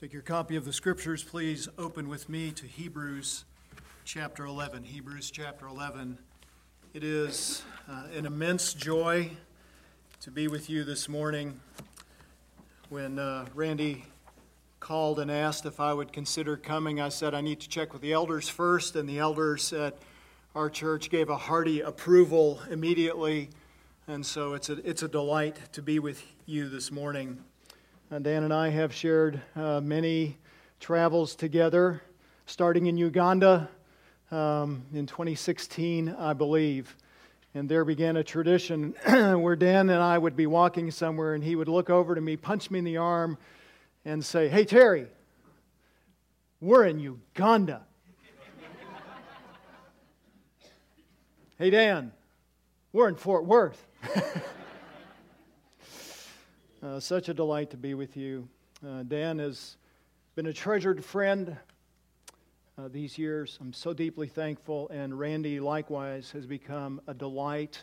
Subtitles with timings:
[0.00, 3.44] Take your copy of the scriptures, please open with me to Hebrews
[4.04, 4.84] chapter 11.
[4.84, 6.18] Hebrews chapter 11.
[6.94, 9.32] It is uh, an immense joy
[10.20, 11.58] to be with you this morning.
[12.90, 14.04] When uh, Randy
[14.78, 18.00] called and asked if I would consider coming, I said I need to check with
[18.00, 19.98] the elders first, and the elders at
[20.54, 23.50] our church gave a hearty approval immediately.
[24.06, 27.42] And so it's a, it's a delight to be with you this morning.
[28.10, 30.38] Uh, Dan and I have shared uh, many
[30.80, 32.00] travels together,
[32.46, 33.68] starting in Uganda
[34.30, 36.96] um, in 2016, I believe.
[37.52, 41.54] And there began a tradition where Dan and I would be walking somewhere, and he
[41.54, 43.36] would look over to me, punch me in the arm,
[44.06, 45.08] and say, Hey, Terry,
[46.62, 47.82] we're in Uganda.
[51.58, 52.12] hey, Dan,
[52.90, 53.86] we're in Fort Worth.
[56.80, 58.48] Uh, such a delight to be with you.
[58.86, 59.76] Uh, Dan has
[60.36, 61.56] been a treasured friend
[62.78, 63.58] uh, these years.
[63.60, 64.88] I'm so deeply thankful.
[64.90, 67.82] And Randy, likewise, has become a delight,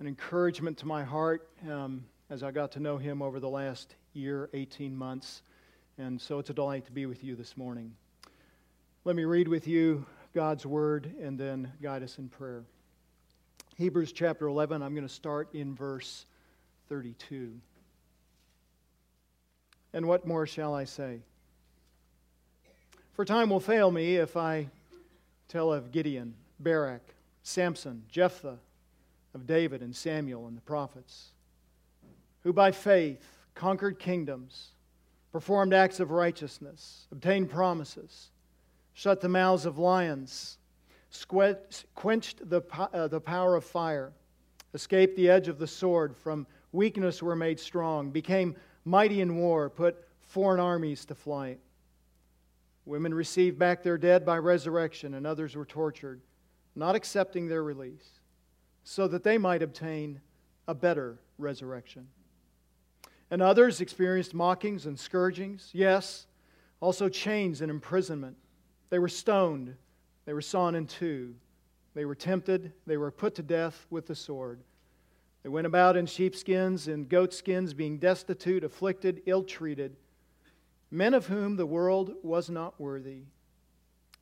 [0.00, 3.94] an encouragement to my heart um, as I got to know him over the last
[4.12, 5.40] year, 18 months.
[5.96, 7.90] And so it's a delight to be with you this morning.
[9.06, 12.64] Let me read with you God's word and then guide us in prayer.
[13.76, 16.26] Hebrews chapter 11, I'm going to start in verse
[16.90, 17.58] 32.
[19.96, 21.20] And what more shall I say?
[23.14, 24.68] For time will fail me if I
[25.48, 28.58] tell of Gideon, Barak, Samson, Jephthah,
[29.32, 31.28] of David and Samuel and the prophets,
[32.42, 34.72] who by faith conquered kingdoms,
[35.32, 38.28] performed acts of righteousness, obtained promises,
[38.92, 40.58] shut the mouths of lions,
[41.94, 42.60] quenched the,
[42.92, 44.12] uh, the power of fire,
[44.74, 48.54] escaped the edge of the sword, from weakness were made strong, became
[48.86, 51.58] mighty in war, put foreign armies to flight.
[52.86, 56.22] Women received back their dead by resurrection, and others were tortured,
[56.76, 58.20] not accepting their release,
[58.84, 60.20] so that they might obtain
[60.68, 62.06] a better resurrection.
[63.30, 66.26] And others experienced mockings and scourgings, yes,
[66.80, 68.36] also chains and imprisonment.
[68.88, 69.74] They were stoned,
[70.26, 71.34] they were sawn in two,
[71.94, 74.60] they were tempted, they were put to death with the sword.
[75.46, 79.94] They went about in sheepskins and goatskins, being destitute, afflicted, ill treated,
[80.90, 83.20] men of whom the world was not worthy,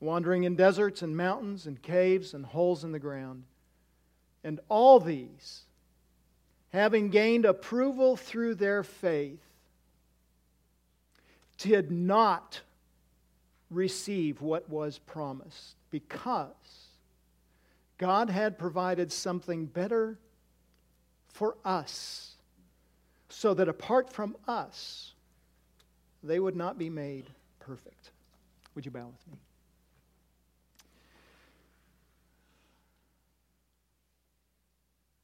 [0.00, 3.44] wandering in deserts and mountains and caves and holes in the ground.
[4.44, 5.62] And all these,
[6.74, 9.40] having gained approval through their faith,
[11.56, 12.60] did not
[13.70, 16.50] receive what was promised because
[17.96, 20.18] God had provided something better
[21.34, 22.36] for us,
[23.28, 25.14] so that apart from us,
[26.22, 27.28] they would not be made
[27.58, 28.12] perfect.
[28.76, 29.38] Would you bow with me?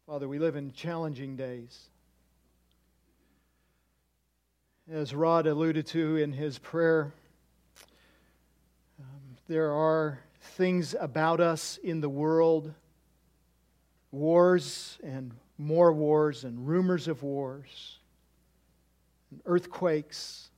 [0.05, 1.79] Father, we live in challenging days.
[4.91, 7.13] As Rod alluded to in his prayer,
[8.99, 12.75] um, there are things about us in the world,
[14.11, 17.99] wars and more wars and rumors of wars,
[19.31, 20.49] and earthquakes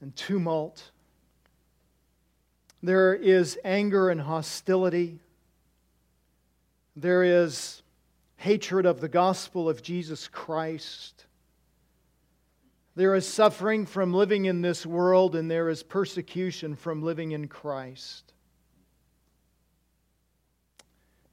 [0.00, 0.90] and tumult.
[2.82, 5.18] There is anger and hostility.
[6.96, 7.82] There is
[8.36, 11.24] hatred of the gospel of Jesus Christ.
[12.94, 17.48] There is suffering from living in this world, and there is persecution from living in
[17.48, 18.32] Christ.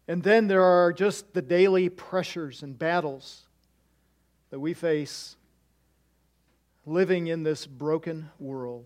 [0.07, 3.47] And then there are just the daily pressures and battles
[4.51, 5.35] that we face
[6.85, 8.85] living in this broken world.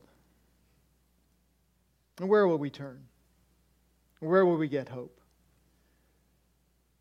[2.19, 3.03] And where will we turn?
[4.19, 5.19] Where will we get hope?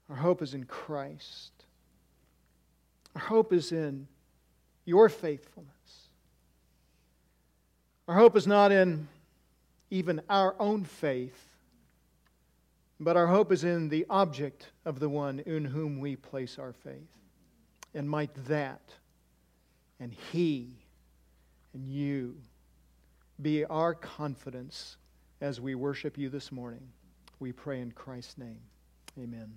[0.09, 1.53] Our hope is in Christ.
[3.15, 4.07] Our hope is in
[4.85, 5.73] your faithfulness.
[8.07, 9.09] Our hope is not in
[9.91, 11.48] even our own faith,
[13.01, 16.73] but our hope is in the object of the one in whom we place our
[16.73, 17.17] faith.
[17.95, 18.83] And might that
[20.01, 20.77] and he
[21.75, 22.37] and you
[23.41, 24.97] be our confidence
[25.41, 26.83] as we worship you this morning.
[27.39, 28.61] We pray in Christ's name.
[29.19, 29.53] Amen.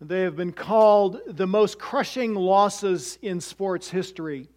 [0.00, 4.48] They have been called the most crushing losses in sports history.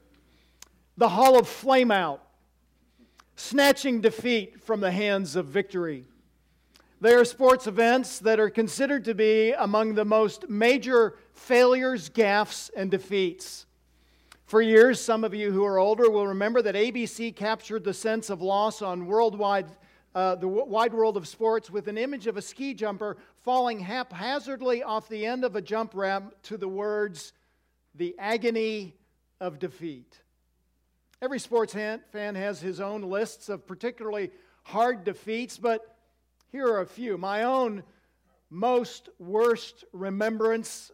[0.97, 2.19] The Hall of Flameout,
[3.35, 6.05] snatching defeat from the hands of victory.
[7.01, 12.71] They are sports events that are considered to be among the most major failures, gaffes,
[12.75, 13.65] and defeats.
[14.45, 18.29] For years, some of you who are older will remember that ABC captured the sense
[18.29, 19.67] of loss on worldwide,
[20.13, 24.81] uh, the wide world of sports with an image of a ski jumper falling haphazardly
[24.81, 27.33] off the end of a jump ramp to the words,
[27.95, 28.95] the agony
[29.41, 30.21] of defeat.
[31.21, 34.31] Every sports fan has his own lists of particularly
[34.63, 35.94] hard defeats, but
[36.51, 37.17] here are a few.
[37.17, 37.83] My own
[38.49, 40.91] most worst remembrance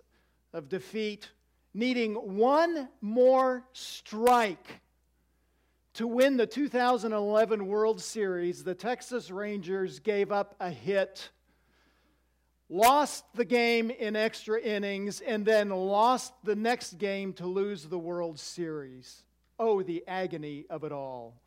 [0.53, 1.30] of defeat,
[1.74, 4.81] needing one more strike
[5.94, 11.30] to win the 2011 World Series, the Texas Rangers gave up a hit,
[12.69, 18.00] lost the game in extra innings, and then lost the next game to lose the
[18.00, 19.24] World Series.
[19.59, 21.42] Oh, the agony of it all.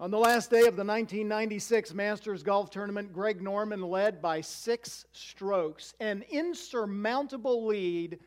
[0.00, 5.06] On the last day of the 1996 Masters Golf Tournament, Greg Norman led by six
[5.10, 8.20] strokes, an insurmountable lead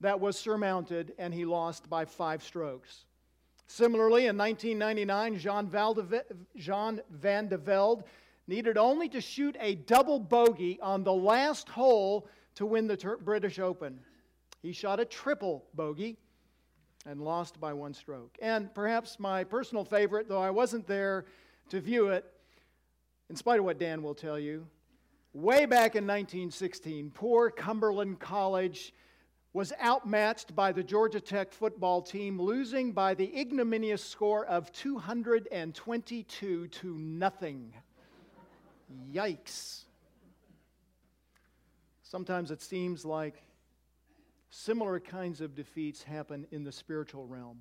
[0.00, 3.04] that was surmounted, and he lost by five strokes.
[3.66, 5.38] Similarly, in 1999,
[6.56, 8.04] Jean, Van de Velde
[8.46, 13.58] needed only to shoot a double bogey on the last hole to win the British
[13.58, 14.00] Open.
[14.62, 16.16] He shot a triple bogey
[17.06, 18.36] and lost by one stroke.
[18.40, 21.24] And perhaps my personal favorite, though I wasn't there
[21.70, 22.24] to view it,
[23.28, 24.66] in spite of what Dan will tell you,
[25.32, 28.92] way back in 1916, poor Cumberland College
[29.52, 36.68] was outmatched by the Georgia Tech football team, losing by the ignominious score of 222
[36.68, 37.72] to nothing.
[39.12, 39.84] Yikes.
[42.02, 43.42] Sometimes it seems like
[44.50, 47.60] similar kinds of defeats happen in the spiritual realm.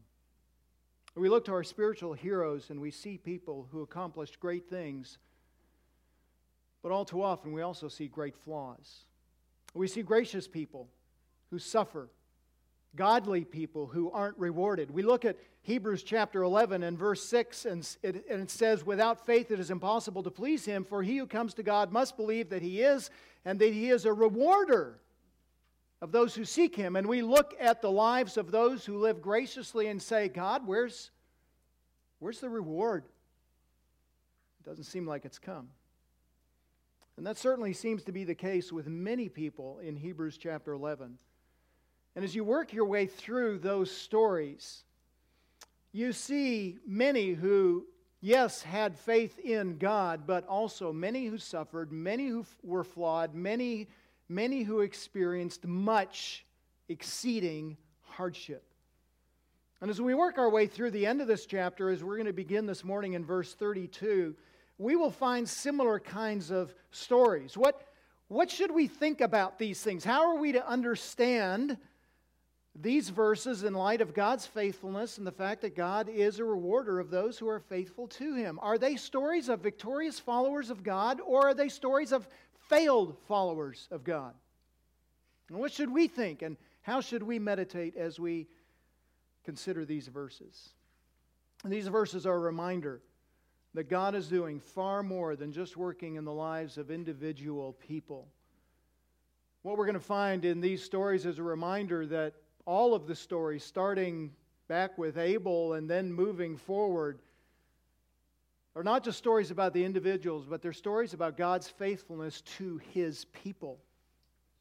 [1.16, 5.18] We look to our spiritual heroes and we see people who accomplished great things,
[6.82, 9.06] but all too often we also see great flaws.
[9.74, 10.88] We see gracious people
[11.52, 12.10] who suffer,
[12.96, 14.90] godly people who aren't rewarded.
[14.92, 19.26] We look at Hebrews chapter 11 and verse 6, and it, and it says, Without
[19.26, 22.50] faith it is impossible to please him, for he who comes to God must believe
[22.50, 23.10] that he is,
[23.46, 25.00] and that he is a rewarder
[26.02, 29.22] of those who seek Him, and we look at the lives of those who live
[29.22, 31.12] graciously and say, God, where's,
[32.20, 33.04] where's the reward?
[34.62, 35.70] It doesn't seem like it's come.
[37.18, 41.18] And that certainly seems to be the case with many people in Hebrews chapter 11.
[42.16, 44.84] And as you work your way through those stories,
[45.92, 47.86] you see many who,
[48.22, 53.90] yes, had faith in God, but also many who suffered, many who were flawed, many
[54.30, 56.46] many who experienced much
[56.88, 58.64] exceeding hardship.
[59.82, 62.28] And as we work our way through the end of this chapter, as we're going
[62.28, 64.36] to begin this morning in verse 32,
[64.78, 67.58] we will find similar kinds of stories.
[67.58, 67.82] What,
[68.28, 70.04] what should we think about these things?
[70.04, 71.78] How are we to understand
[72.76, 77.00] these verses in light of God's faithfulness and the fact that God is a rewarder
[77.00, 78.60] of those who are faithful to Him?
[78.62, 82.28] Are they stories of victorious followers of God, or are they stories of
[82.70, 84.34] failed followers of God.
[85.50, 88.48] And what should we think and how should we meditate as we
[89.44, 90.70] consider these verses?
[91.64, 93.02] And these verses are a reminder
[93.74, 98.28] that God is doing far more than just working in the lives of individual people.
[99.62, 102.36] What we're going to find in these stories is a reminder that
[102.66, 104.32] all of the stories, starting
[104.68, 107.20] back with Abel and then moving forward,
[108.76, 113.26] are not just stories about the individuals, but they're stories about God's faithfulness to his
[113.26, 113.80] people.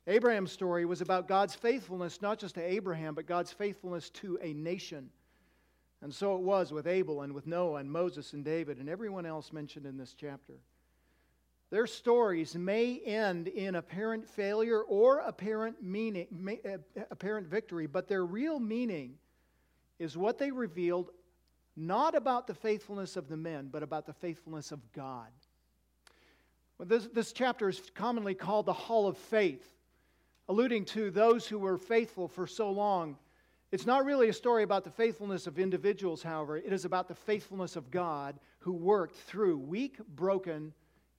[0.07, 4.55] Abraham's story was about God's faithfulness not just to Abraham, but God's faithfulness to a
[4.55, 5.11] nation.
[6.01, 9.27] And so it was with Abel and with Noah and Moses and David and everyone
[9.27, 10.55] else mentioned in this chapter.
[11.71, 16.79] Their stories may end in apparent failure or apparent meaning, uh,
[17.11, 19.17] apparent victory, but their real meaning
[19.99, 21.11] is what they revealed
[21.79, 25.29] not about the faithfulness of the men, but about the faithfulness of God.
[26.79, 29.67] Well, this, this chapter is commonly called the Hall of Faith,
[30.49, 33.17] alluding to those who were faithful for so long.
[33.71, 36.57] It's not really a story about the faithfulness of individuals, however.
[36.57, 40.73] It is about the faithfulness of God who worked through weak, broken,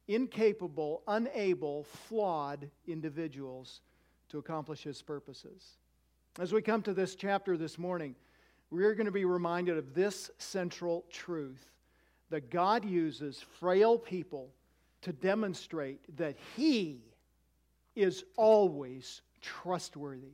[0.08, 3.82] incapable, unable, flawed individuals
[4.30, 5.78] to accomplish his purposes.
[6.39, 8.16] As we come to this chapter this morning,
[8.71, 11.65] we're going to be reminded of this central truth
[12.29, 14.49] that God uses frail people
[15.01, 17.01] to demonstrate that He
[17.95, 20.33] is always trustworthy.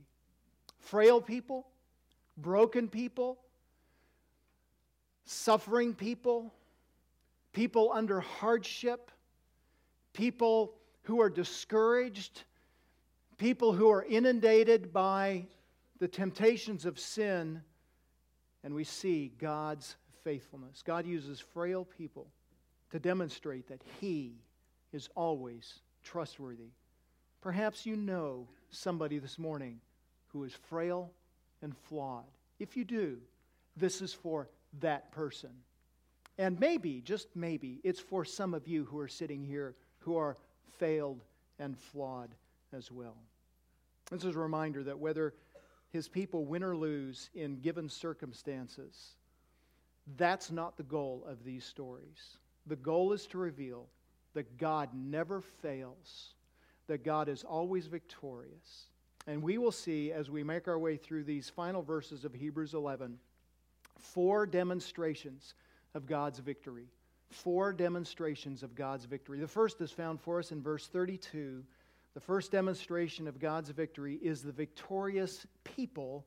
[0.78, 1.66] Frail people,
[2.36, 3.38] broken people,
[5.24, 6.52] suffering people,
[7.52, 9.10] people under hardship,
[10.12, 12.42] people who are discouraged,
[13.38, 15.46] people who are inundated by
[15.98, 17.62] the temptations of sin
[18.66, 19.94] and we see God's
[20.24, 20.82] faithfulness.
[20.84, 22.26] God uses frail people
[22.90, 24.40] to demonstrate that He
[24.92, 26.72] is always trustworthy.
[27.40, 29.78] Perhaps you know somebody this morning
[30.32, 31.12] who is frail
[31.62, 32.24] and flawed.
[32.58, 33.18] If you do,
[33.76, 34.48] this is for
[34.80, 35.50] that person.
[36.36, 40.36] And maybe, just maybe, it's for some of you who are sitting here who are
[40.80, 41.22] failed
[41.60, 42.30] and flawed
[42.72, 43.16] as well.
[44.10, 45.34] This is a reminder that whether
[45.96, 49.14] his people win or lose in given circumstances,
[50.16, 52.38] that's not the goal of these stories.
[52.66, 53.86] The goal is to reveal
[54.34, 56.34] that God never fails,
[56.86, 58.86] that God is always victorious.
[59.26, 62.74] And we will see as we make our way through these final verses of Hebrews
[62.74, 63.18] 11
[63.98, 65.54] four demonstrations
[65.94, 66.86] of God's victory.
[67.30, 69.40] Four demonstrations of God's victory.
[69.40, 71.64] The first is found for us in verse 32.
[72.16, 76.24] The first demonstration of God's victory is the victorious people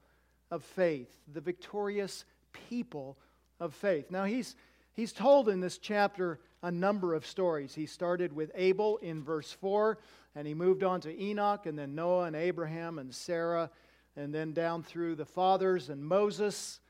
[0.51, 1.17] of faith.
[1.33, 3.17] The victorious people
[3.59, 4.11] of faith.
[4.11, 4.55] Now, he's,
[4.93, 7.73] he's told in this chapter a number of stories.
[7.73, 9.97] He started with Abel in verse 4,
[10.35, 13.71] and he moved on to Enoch, and then Noah, and Abraham, and Sarah,
[14.15, 16.81] and then down through the fathers and Moses,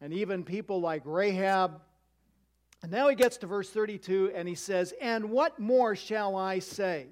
[0.00, 1.82] and even people like Rahab
[2.82, 6.60] and now he gets to verse 32 and he says, And what more shall I
[6.60, 7.08] say?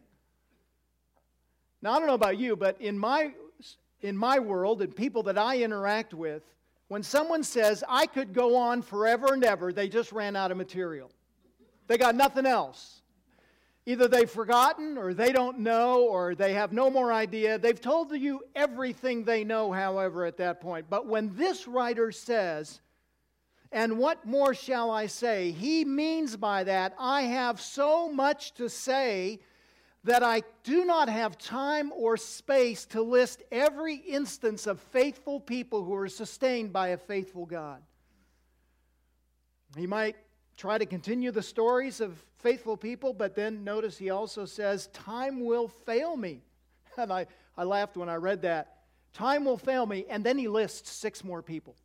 [1.80, 3.32] Now, I don't know about you, but in my,
[4.00, 6.42] in my world and people that I interact with,
[6.88, 10.56] when someone says, I could go on forever and ever, they just ran out of
[10.56, 11.10] material.
[11.86, 13.02] They got nothing else.
[13.86, 17.58] Either they've forgotten, or they don't know, or they have no more idea.
[17.58, 20.86] They've told you everything they know, however, at that point.
[20.90, 22.80] But when this writer says,
[23.70, 25.52] and what more shall I say?
[25.52, 29.40] He means by that, I have so much to say
[30.08, 35.84] that I do not have time or space to list every instance of faithful people
[35.84, 37.82] who are sustained by a faithful God.
[39.76, 40.16] He might
[40.56, 45.44] try to continue the stories of faithful people, but then notice he also says, Time
[45.44, 46.42] will fail me.
[46.96, 48.78] And I, I laughed when I read that.
[49.12, 50.04] Time will fail me.
[50.08, 51.76] And then he lists six more people.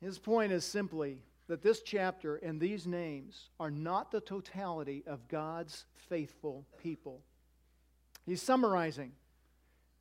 [0.00, 5.28] His point is simply that this chapter and these names are not the totality of
[5.28, 7.20] God's faithful people.
[8.24, 9.12] He's summarizing.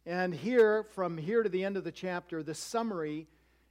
[0.05, 3.27] And here, from here to the end of the chapter, the summary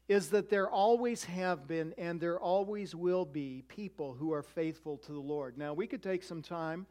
[0.08, 4.98] is that there always have been and there always will be people who are faithful
[4.98, 5.56] to the Lord.
[5.56, 6.86] Now, we could take some time.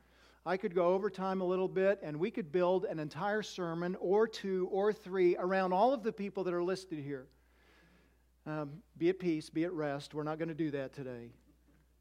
[0.45, 3.95] I could go over time a little bit, and we could build an entire sermon
[4.01, 7.27] or two or three around all of the people that are listed here.
[8.45, 10.13] Um, be at peace, be at rest.
[10.13, 11.31] We're not going to do that today.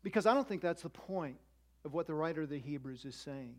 [0.02, 1.36] Because I don't think that's the point
[1.84, 3.54] of what the writer of the Hebrews is saying.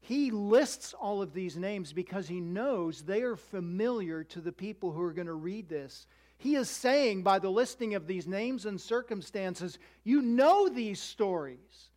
[0.00, 4.92] He lists all of these names because he knows they are familiar to the people
[4.92, 6.06] who are going to read this.
[6.36, 11.90] He is saying by the listing of these names and circumstances, you know these stories.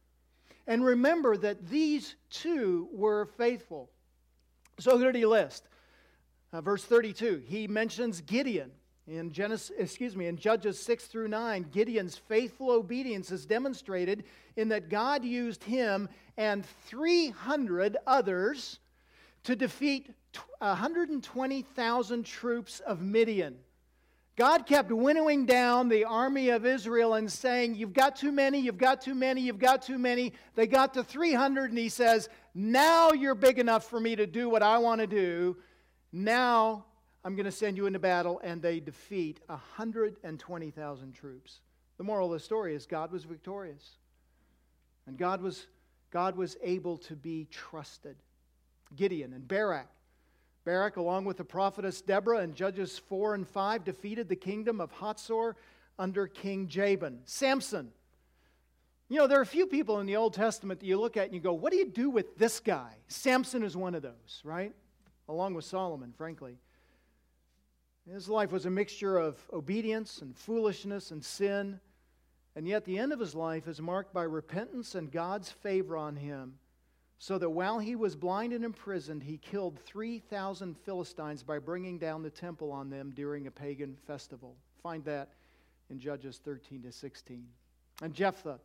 [0.65, 3.89] And remember that these two were faithful.
[4.79, 5.67] So who did he list?
[6.51, 8.71] Uh, verse 32, he mentions Gideon.
[9.11, 14.23] In Genesis, excuse me, in Judges 6 through 9, Gideon's faithful obedience is demonstrated
[14.55, 18.79] in that God used him and 300 others
[19.43, 20.15] to defeat
[20.59, 23.57] 120,000 troops of Midian.
[24.37, 28.77] God kept winnowing down the army of Israel and saying, You've got too many, you've
[28.77, 30.31] got too many, you've got too many.
[30.55, 34.47] They got to 300, and he says, Now you're big enough for me to do
[34.47, 35.57] what I want to do.
[36.13, 36.85] Now
[37.23, 41.61] I'm going to send you into battle, and they defeat 120,000 troops.
[41.97, 43.97] The moral of the story is God was victorious.
[45.05, 45.67] And God was,
[46.11, 48.15] God was able to be trusted.
[48.95, 49.87] Gideon and Barak.
[50.65, 54.91] Barak, along with the prophetess Deborah in Judges 4 and 5, defeated the kingdom of
[54.93, 55.55] Hatzor
[55.97, 57.19] under King Jabin.
[57.25, 57.91] Samson.
[59.09, 61.25] You know, there are a few people in the Old Testament that you look at
[61.25, 62.93] and you go, what do you do with this guy?
[63.07, 64.73] Samson is one of those, right?
[65.27, 66.57] Along with Solomon, frankly.
[68.09, 71.79] His life was a mixture of obedience and foolishness and sin,
[72.55, 76.15] and yet the end of his life is marked by repentance and God's favor on
[76.15, 76.55] him,
[77.19, 82.23] so that while he was blind and imprisoned, he killed 3,000 Philistines by bringing down
[82.23, 84.55] the temple on them during a pagan festival.
[84.81, 85.29] Find that
[85.91, 87.45] in Judges 13 to 16.
[88.01, 88.59] And Jephthah,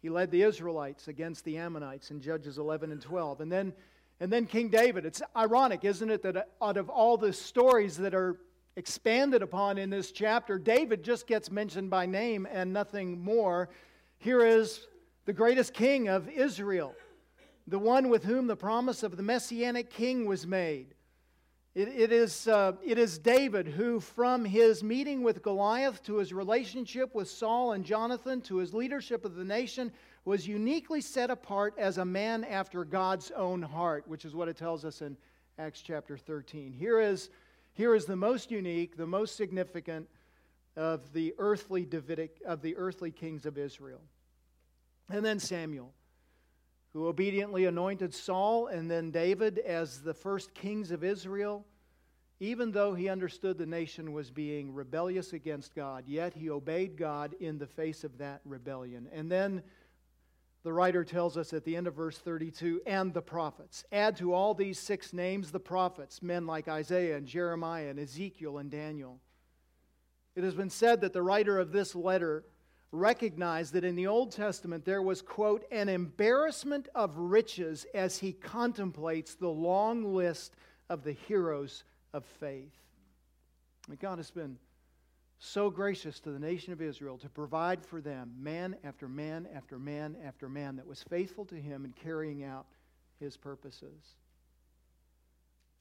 [0.00, 3.42] he led the Israelites against the Ammonites in Judges 11 and 12.
[3.42, 3.74] And then,
[4.20, 5.04] and then King David.
[5.04, 8.38] It's ironic, isn't it, that out of all the stories that are
[8.78, 13.68] expanded upon in this chapter, David just gets mentioned by name and nothing more.
[14.18, 14.86] Here is
[15.24, 16.94] the greatest king of Israel,
[17.66, 20.94] the one with whom the promise of the messianic king was made.
[21.74, 26.32] It, it, is, uh, it is David who, from his meeting with Goliath to his
[26.32, 29.90] relationship with Saul and Jonathan to his leadership of the nation,
[30.24, 34.56] was uniquely set apart as a man after God's own heart, which is what it
[34.56, 35.16] tells us in
[35.58, 36.72] Acts chapter 13.
[36.72, 37.30] Here is,
[37.78, 40.08] here is the most unique, the most significant
[40.76, 44.00] of the earthly Davidic, of the earthly kings of Israel.
[45.08, 45.94] And then Samuel,
[46.92, 51.64] who obediently anointed Saul and then David as the first kings of Israel.
[52.40, 57.36] Even though he understood the nation was being rebellious against God, yet he obeyed God
[57.38, 59.08] in the face of that rebellion.
[59.12, 59.62] And then
[60.68, 63.84] the writer tells us at the end of verse 32 and the prophets.
[63.90, 68.58] Add to all these six names the prophets, men like Isaiah and Jeremiah and Ezekiel
[68.58, 69.18] and Daniel.
[70.36, 72.44] It has been said that the writer of this letter
[72.92, 78.34] recognized that in the Old Testament there was, quote, an embarrassment of riches as he
[78.34, 80.54] contemplates the long list
[80.90, 81.82] of the heroes
[82.12, 82.76] of faith.
[84.02, 84.58] God has been
[85.38, 89.78] so gracious to the nation of Israel to provide for them man after man after
[89.78, 92.66] man after man that was faithful to him in carrying out
[93.20, 94.16] his purposes.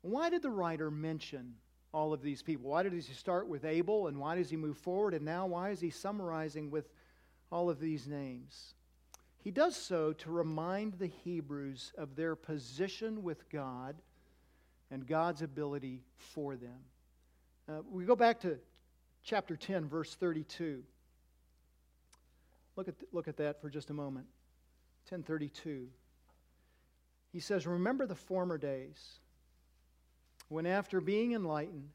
[0.02, 1.56] Why did the writer mention
[1.92, 2.70] all of these people?
[2.70, 5.14] Why did he start with Abel and why does he move forward?
[5.14, 6.90] And now, why is he summarizing with
[7.52, 8.76] all of these names?
[9.44, 13.96] He does so to remind the Hebrews of their position with God
[14.92, 16.80] and God's ability for them.
[17.68, 18.58] Uh, we go back to
[19.27, 20.81] chapter 10, verse 32.
[22.77, 24.25] Look at, look at that for just a moment.
[25.10, 25.88] 1032.
[27.34, 29.19] He says, Remember the former days
[30.48, 31.89] when, after being enlightened,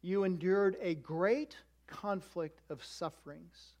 [0.00, 3.74] you endured a great conflict of sufferings,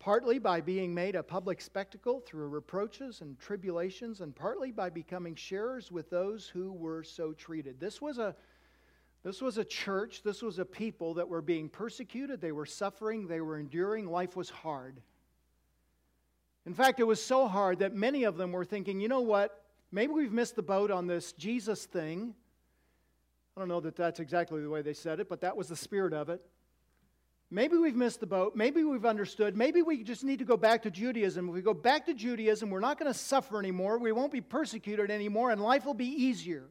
[0.00, 5.36] partly by being made a public spectacle through reproaches and tribulations, and partly by becoming
[5.36, 7.78] sharers with those who were so treated.
[7.78, 8.34] This was a
[9.22, 13.26] this was a church, this was a people that were being persecuted, they were suffering,
[13.26, 15.00] they were enduring, life was hard.
[16.66, 19.64] In fact, it was so hard that many of them were thinking, you know what?
[19.92, 22.34] Maybe we've missed the boat on this Jesus thing.
[23.56, 25.76] I don't know that that's exactly the way they said it, but that was the
[25.76, 26.40] spirit of it.
[27.50, 28.54] Maybe we've missed the boat.
[28.54, 29.56] Maybe we've understood.
[29.56, 31.48] Maybe we just need to go back to Judaism.
[31.48, 33.98] If we go back to Judaism, we're not going to suffer anymore.
[33.98, 36.68] We won't be persecuted anymore, and life will be easier.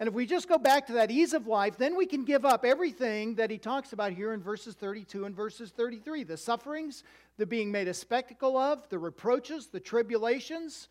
[0.00, 2.46] And if we just go back to that ease of life, then we can give
[2.46, 7.04] up everything that he talks about here in verses 32 and verses 33 the sufferings,
[7.36, 10.88] the being made a spectacle of, the reproaches, the tribulations,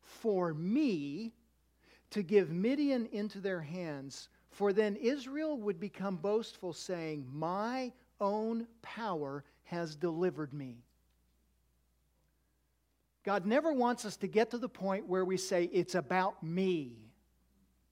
[0.00, 1.32] for me
[2.10, 8.66] to give Midian into their hands, for then Israel would become boastful, saying, My own
[8.82, 10.84] power has delivered me.
[13.24, 16.96] God never wants us to get to the point where we say, It's about me.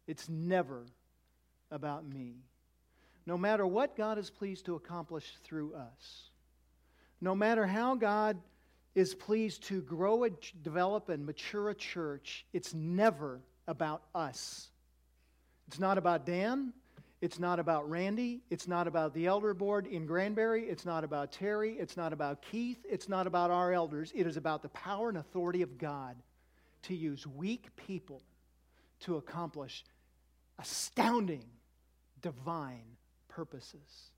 [0.06, 0.86] It's never
[1.70, 2.34] about me.
[3.26, 6.30] no matter what God is pleased to accomplish through us,
[7.20, 8.40] no matter how God
[8.94, 14.70] is pleased to grow, and develop, and mature a church, it's never about us.
[15.68, 16.72] It's not about Dan.
[17.20, 18.40] It's not about Randy.
[18.48, 20.64] It's not about the elder board in Granbury.
[20.64, 21.76] It's not about Terry.
[21.78, 22.84] It's not about Keith.
[22.88, 24.10] It's not about our elders.
[24.14, 26.16] It is about the power and authority of God
[26.84, 28.22] to use weak people
[29.00, 29.84] to accomplish
[30.58, 31.44] astounding
[32.22, 32.96] divine
[33.28, 34.10] purposes.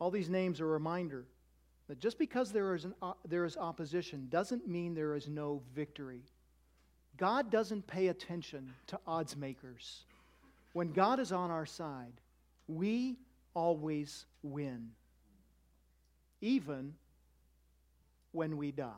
[0.00, 1.24] All these names are a reminder
[1.88, 5.62] that just because there is, an, uh, there is opposition doesn't mean there is no
[5.74, 6.22] victory.
[7.16, 10.04] God doesn't pay attention to odds makers.
[10.72, 12.20] When God is on our side,
[12.66, 13.16] we
[13.54, 14.90] always win,
[16.40, 16.94] even
[18.32, 18.92] when we die.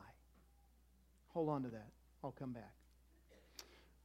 [1.33, 1.89] Hold on to that.
[2.23, 2.73] I'll come back.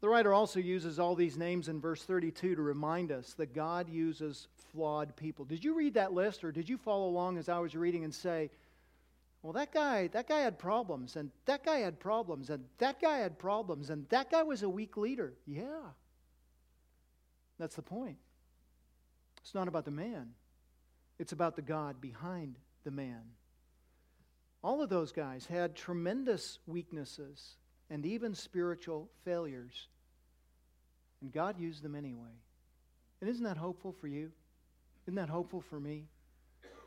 [0.00, 3.88] The writer also uses all these names in verse 32 to remind us that God
[3.88, 5.44] uses flawed people.
[5.44, 8.14] Did you read that list or did you follow along as I was reading and
[8.14, 8.50] say,
[9.42, 13.18] well, that guy, that guy had problems, and that guy had problems, and that guy
[13.18, 15.34] had problems, and that guy was a weak leader.
[15.46, 15.92] Yeah.
[17.58, 18.18] That's the point.
[19.42, 20.30] It's not about the man,
[21.18, 23.22] it's about the God behind the man.
[24.62, 27.54] All of those guys had tremendous weaknesses
[27.88, 29.86] and even spiritual failures.
[31.20, 32.40] And God used them anyway.
[33.20, 34.32] And isn't that hopeful for you?
[35.06, 36.04] Isn't that hopeful for me?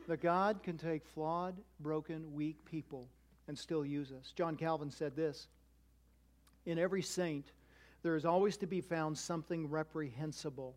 [0.08, 3.08] That God can take flawed, broken, weak people
[3.48, 4.32] and still use us.
[4.36, 5.48] John Calvin said this
[6.66, 7.52] In every saint,
[8.02, 10.76] there is always to be found something reprehensible.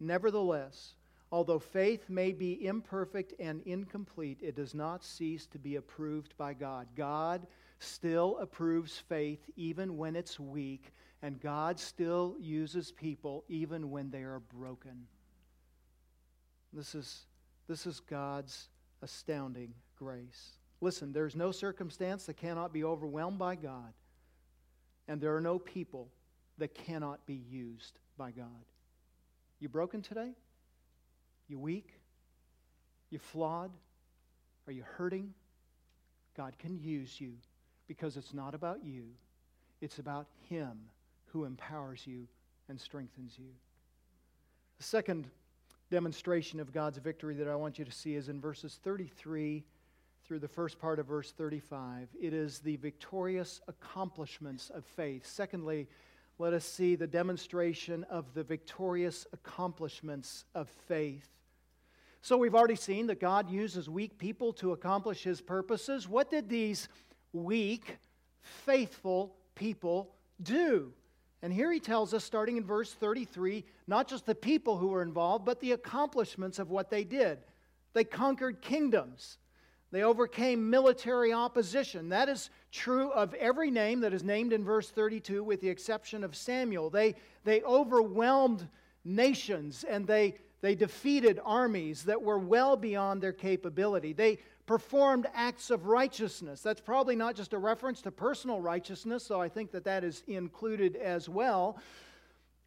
[0.00, 0.94] Nevertheless,
[1.30, 6.54] although faith may be imperfect and incomplete, it does not cease to be approved by
[6.54, 6.88] God.
[6.96, 7.46] God
[7.80, 14.22] still approves faith even when it's weak, and God still uses people even when they
[14.22, 15.06] are broken.
[16.72, 17.26] This is,
[17.68, 18.68] this is God's
[19.02, 20.52] astounding grace.
[20.80, 23.92] Listen, there's no circumstance that cannot be overwhelmed by God,
[25.08, 26.08] and there are no people
[26.58, 28.46] that cannot be used by God.
[29.60, 30.32] You broken today?
[31.48, 31.94] You weak?
[33.10, 33.70] You flawed?
[34.66, 35.32] Are you hurting?
[36.36, 37.32] God can use you
[37.88, 39.06] because it's not about you,
[39.80, 40.78] it's about Him
[41.32, 42.28] who empowers you
[42.68, 43.48] and strengthens you.
[44.76, 45.28] The second
[45.90, 49.64] demonstration of God's victory that I want you to see is in verses 33
[50.26, 52.08] through the first part of verse 35.
[52.20, 55.26] It is the victorious accomplishments of faith.
[55.26, 55.88] Secondly,
[56.38, 61.28] let us see the demonstration of the victorious accomplishments of faith.
[62.20, 66.08] So we've already seen that God uses weak people to accomplish his purposes.
[66.08, 66.88] What did these
[67.32, 67.98] weak,
[68.40, 70.92] faithful people do?
[71.42, 75.02] And here he tells us, starting in verse 33, not just the people who were
[75.02, 77.38] involved, but the accomplishments of what they did.
[77.92, 79.38] They conquered kingdoms.
[79.90, 82.10] They overcame military opposition.
[82.10, 86.24] That is true of every name that is named in verse 32, with the exception
[86.24, 86.90] of Samuel.
[86.90, 88.68] They, they overwhelmed
[89.04, 94.12] nations and they, they defeated armies that were well beyond their capability.
[94.12, 96.60] They performed acts of righteousness.
[96.60, 100.22] That's probably not just a reference to personal righteousness, so I think that that is
[100.26, 101.78] included as well.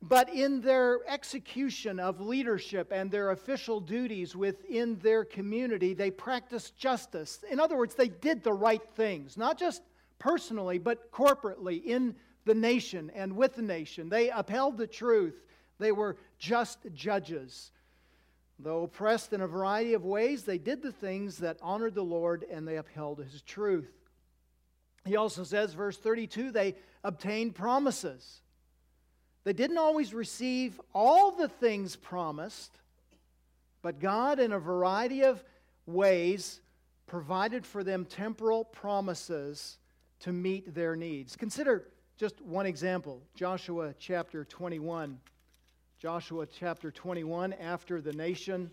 [0.02, 6.76] But in their execution of leadership and their official duties within their community, they practiced
[6.76, 7.44] justice.
[7.50, 9.84] In other words, they did the right things, not just
[10.18, 14.10] personally, but corporately in the nation and with the nation.
[14.10, 15.36] They upheld the truth.
[15.78, 17.72] They were just judges.
[18.58, 22.46] Though oppressed in a variety of ways, they did the things that honored the Lord
[22.52, 23.92] and they upheld his truth.
[25.06, 28.41] He also says, verse 32, they obtained promises.
[29.44, 32.80] They didn't always receive all the things promised,
[33.82, 35.44] but God, in a variety of
[35.88, 36.62] ways,
[37.08, 39.80] provided for them temporal promises
[40.20, 41.36] to meet their needs.
[41.36, 45.20] Consider just one example Joshua chapter 21.
[45.98, 48.72] Joshua chapter 21, after the nation.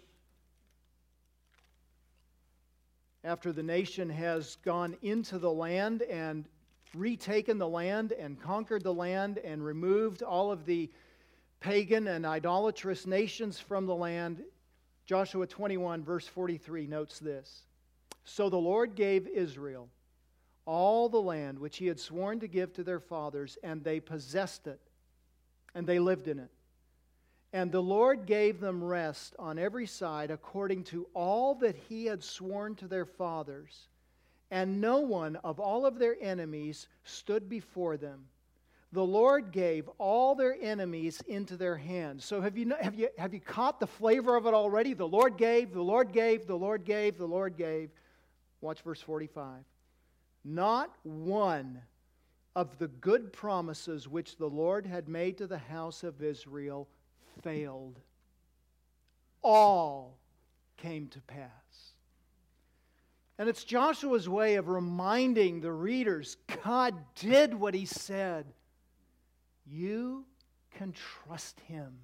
[3.25, 6.47] After the nation has gone into the land and
[6.95, 10.91] retaken the land and conquered the land and removed all of the
[11.61, 14.43] pagan and idolatrous nations from the land,
[15.07, 17.65] Joshua 21, verse 43 notes this
[18.25, 19.89] So the Lord gave Israel
[20.67, 24.67] all the land which he had sworn to give to their fathers, and they possessed
[24.67, 24.81] it,
[25.75, 26.51] and they lived in it.
[27.53, 32.23] And the Lord gave them rest on every side according to all that he had
[32.23, 33.89] sworn to their fathers
[34.51, 38.27] and no one of all of their enemies stood before them.
[38.93, 42.25] the Lord gave all their enemies into their hands.
[42.25, 44.95] So have you, have, you, have you caught the flavor of it already?
[44.95, 47.91] The Lord gave, the Lord gave, the Lord gave, the Lord gave.
[48.63, 49.63] Watch verse 45.
[50.45, 51.83] Not one
[52.57, 56.89] of the good promises which the Lord had made to the house of Israel
[57.43, 58.01] failed.
[59.43, 60.19] All
[60.79, 61.93] came to pass.
[63.39, 68.47] And it's Joshua's way of reminding the readers God did what he said.
[69.65, 70.25] You
[70.73, 71.99] can trust him.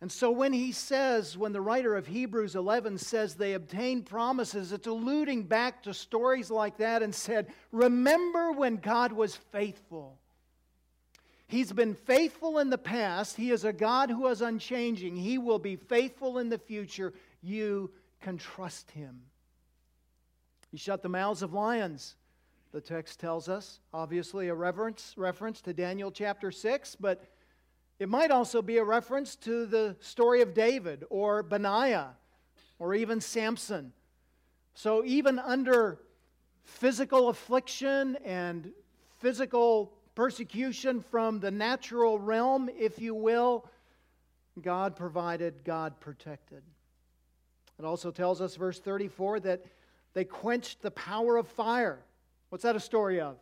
[0.00, 4.72] And so when he says, when the writer of Hebrews 11 says they obtained promises,
[4.72, 10.18] it's alluding back to stories like that and said, Remember when God was faithful.
[11.46, 13.36] He's been faithful in the past.
[13.36, 15.16] He is a God who is unchanging.
[15.16, 17.14] He will be faithful in the future.
[17.42, 19.22] You can trust him.
[20.74, 22.16] He shut the mouths of lions
[22.72, 23.78] the text tells us.
[23.92, 27.22] Obviously, a reference, reference to Daniel chapter 6, but
[28.00, 32.16] it might also be a reference to the story of David or Benaiah
[32.80, 33.92] or even Samson.
[34.74, 36.00] So, even under
[36.64, 38.72] physical affliction and
[39.20, 43.70] physical persecution from the natural realm, if you will,
[44.60, 46.64] God provided, God protected.
[47.78, 49.64] It also tells us, verse 34, that
[50.14, 51.98] they quenched the power of fire.
[52.48, 53.36] What's that a story of?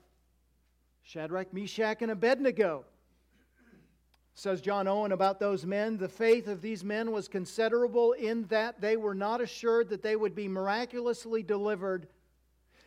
[1.03, 2.85] Shadrach, Meshach, and Abednego.
[4.35, 8.81] Says John Owen about those men, the faith of these men was considerable in that
[8.81, 12.09] they were not assured that they would be miraculously delivered,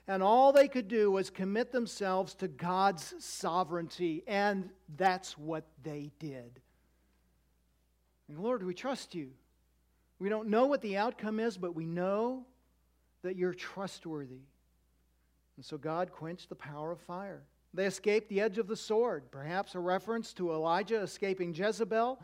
[0.08, 6.10] and all they could do was commit themselves to God's sovereignty, and that's what they
[6.18, 6.60] did.
[8.28, 9.30] And Lord, we trust you.
[10.18, 12.48] We don't know what the outcome is, but we know
[13.26, 14.44] that you're trustworthy.
[15.58, 17.44] And so God quenched the power of fire.
[17.74, 22.24] They escaped the edge of the sword, perhaps a reference to Elijah escaping Jezebel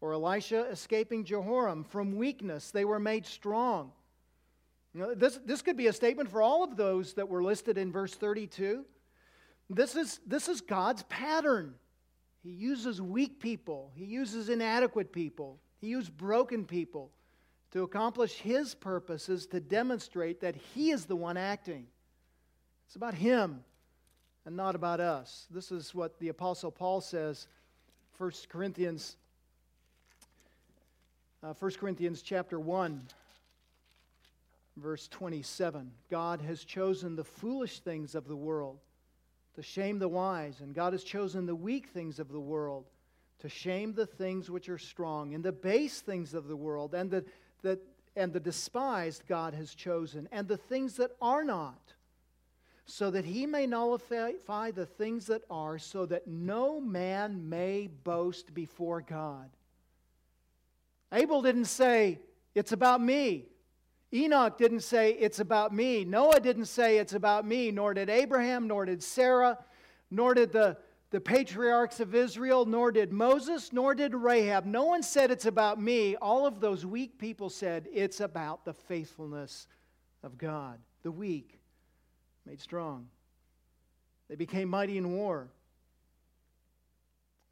[0.00, 1.82] or Elisha escaping Jehoram.
[1.82, 3.90] From weakness, they were made strong.
[4.94, 7.78] You know, this, this could be a statement for all of those that were listed
[7.78, 8.84] in verse 32.
[9.70, 11.74] This is, this is God's pattern.
[12.42, 17.10] He uses weak people, He uses inadequate people, He uses broken people
[17.72, 21.86] to accomplish His purposes to demonstrate that He is the one acting.
[22.86, 23.64] It's about Him
[24.46, 25.46] and not about us.
[25.50, 27.46] This is what the Apostle Paul says,
[28.16, 29.16] 1 Corinthians,
[31.42, 33.02] uh, 1 Corinthians chapter 1,
[34.78, 35.90] verse 27.
[36.10, 38.78] God has chosen the foolish things of the world
[39.54, 42.86] to shame the wise, and God has chosen the weak things of the world
[43.40, 47.10] to shame the things which are strong, and the base things of the world, and
[47.10, 47.24] the,
[47.62, 47.78] the,
[48.16, 51.94] and the despised God has chosen, and the things that are not
[52.90, 58.54] so that he may nullify the things that are, so that no man may boast
[58.54, 59.50] before God.
[61.12, 62.18] Abel didn't say,
[62.54, 63.44] It's about me.
[64.14, 66.06] Enoch didn't say, It's about me.
[66.06, 67.70] Noah didn't say, It's about me.
[67.70, 69.58] Nor did Abraham, nor did Sarah,
[70.10, 70.78] nor did the,
[71.10, 74.66] the patriarchs of Israel, nor did Moses, nor did Rahab.
[74.66, 76.16] No one said, It's about me.
[76.16, 79.66] All of those weak people said, It's about the faithfulness
[80.22, 80.78] of God.
[81.02, 81.60] The weak
[82.44, 83.08] made strong.
[84.28, 85.48] They became mighty in war.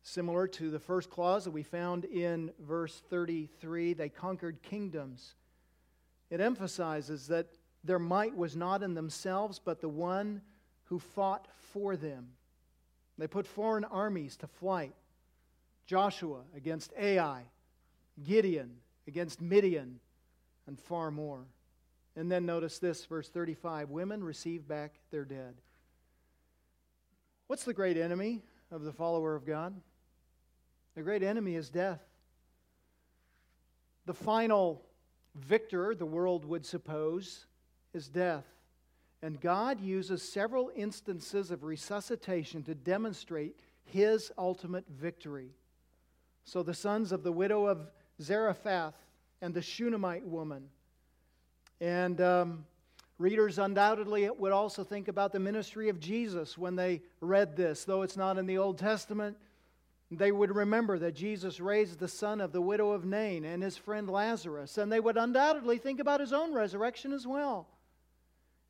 [0.02, 5.34] Similar to the first clause that we found in verse 33, they conquered kingdoms.
[6.30, 7.48] It emphasizes that
[7.82, 10.42] their might was not in themselves, but the one
[10.84, 12.28] who fought for them.
[13.18, 14.94] They put foreign armies to flight
[15.86, 17.42] Joshua against Ai,
[18.24, 18.76] Gideon
[19.06, 20.00] against Midian,
[20.66, 21.46] and far more.
[22.16, 25.54] And then notice this, verse 35 women receive back their dead.
[27.46, 29.74] What's the great enemy of the follower of God?
[30.94, 32.00] The great enemy is death.
[34.06, 34.82] The final
[35.34, 37.46] victor, the world would suppose,
[37.92, 38.46] is death.
[39.22, 45.50] And God uses several instances of resuscitation to demonstrate his ultimate victory.
[46.44, 48.94] So the sons of the widow of Zarephath
[49.40, 50.68] and the Shunammite woman
[51.80, 52.64] and um,
[53.18, 57.84] readers undoubtedly would also think about the ministry of Jesus when they read this.
[57.84, 59.36] Though it's not in the Old Testament,
[60.10, 63.76] they would remember that Jesus raised the son of the widow of Nain and his
[63.76, 64.78] friend Lazarus.
[64.78, 67.66] And they would undoubtedly think about his own resurrection as well.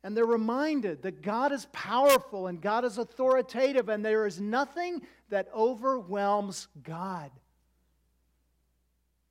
[0.03, 5.01] And they're reminded that God is powerful and God is authoritative, and there is nothing
[5.29, 7.31] that overwhelms God.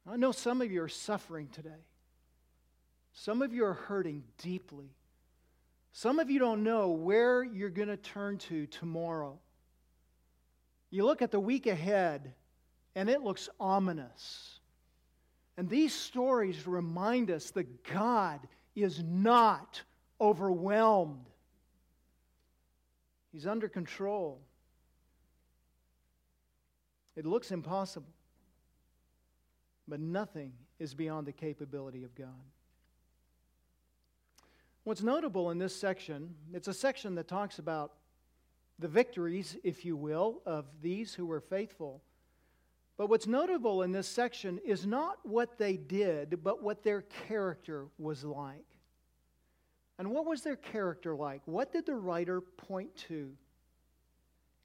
[0.08, 1.84] I know some of you are suffering today.
[3.12, 4.90] Some of you are hurting deeply.
[5.92, 9.38] Some of you don't know where you're going to turn to tomorrow.
[10.90, 12.34] You look at the week ahead,
[12.94, 14.60] and it looks ominous.
[15.56, 18.40] And these stories remind us that God
[18.74, 19.82] is not
[20.20, 21.26] overwhelmed,
[23.36, 24.40] He's under control.
[27.16, 28.14] It looks impossible,
[29.86, 32.28] but nothing is beyond the capability of God.
[34.84, 37.92] What's notable in this section, it's a section that talks about
[38.78, 42.00] the victories, if you will, of these who were faithful.
[42.96, 47.84] But what's notable in this section is not what they did, but what their character
[47.98, 48.75] was like.
[49.98, 51.42] And what was their character like?
[51.46, 53.32] What did the writer point to?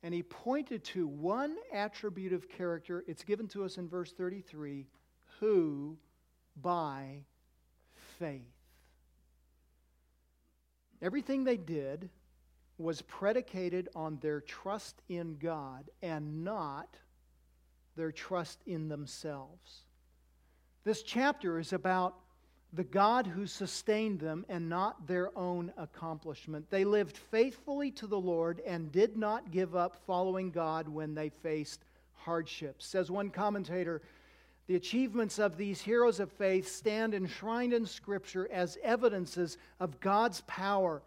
[0.04, 3.04] And he pointed to one attribute of character.
[3.08, 4.88] It's given to us in verse 33
[5.40, 5.98] who
[6.62, 7.24] by
[8.20, 8.42] faith.
[11.02, 12.10] Everything they did
[12.78, 16.98] was predicated on their trust in God and not
[17.96, 19.86] their trust in themselves.
[20.84, 22.16] This chapter is about
[22.74, 26.70] the God who sustained them and not their own accomplishment.
[26.70, 31.30] They lived faithfully to the Lord and did not give up following God when they
[31.30, 32.86] faced hardships.
[32.86, 34.02] Says one commentator,
[34.68, 40.42] the achievements of these heroes of faith stand enshrined in Scripture as evidences of God's
[40.48, 41.02] power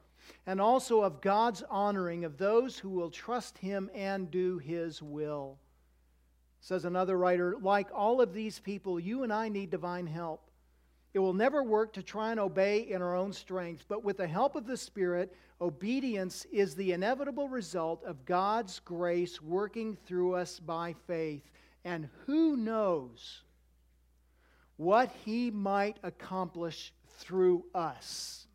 [0.46, 5.56] and also of God's honoring of those who will trust Him and do His will.
[6.60, 10.50] Says another writer, like all of these people, you and I need divine help.
[11.14, 14.26] It will never work to try and obey in our own strength, but with the
[14.26, 20.58] help of the Spirit, obedience is the inevitable result of God's grace working through us
[20.58, 21.48] by faith.
[21.84, 23.42] And who knows
[24.76, 28.48] what He might accomplish through us?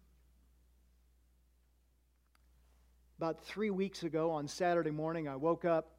[3.17, 5.91] About three weeks ago on Saturday morning, I woke up,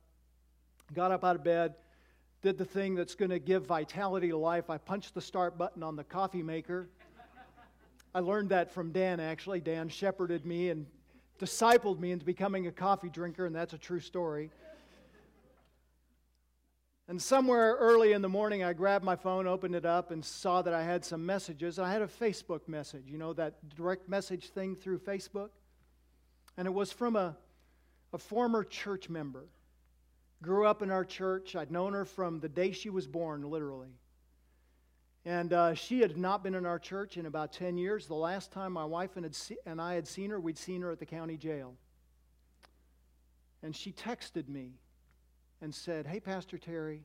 [0.92, 1.74] got up out of bed
[2.42, 4.70] did the thing that's going to give vitality to life.
[4.70, 6.88] I punched the start button on the coffee maker.
[8.14, 9.60] I learned that from Dan, actually.
[9.60, 10.86] Dan shepherded me and
[11.38, 14.50] discipled me into becoming a coffee drinker, and that's a true story.
[17.08, 20.62] And somewhere early in the morning, I grabbed my phone, opened it up, and saw
[20.62, 21.78] that I had some messages.
[21.78, 25.48] I had a Facebook message, you know, that direct message thing through Facebook.
[26.56, 27.36] And it was from a,
[28.12, 29.46] a former church member
[30.42, 31.54] Grew up in our church.
[31.54, 33.94] I'd known her from the day she was born, literally.
[35.24, 38.06] And uh, she had not been in our church in about 10 years.
[38.06, 40.90] The last time my wife and, se- and I had seen her, we'd seen her
[40.90, 41.74] at the county jail.
[43.62, 44.72] And she texted me
[45.60, 47.02] and said, Hey, Pastor Terry,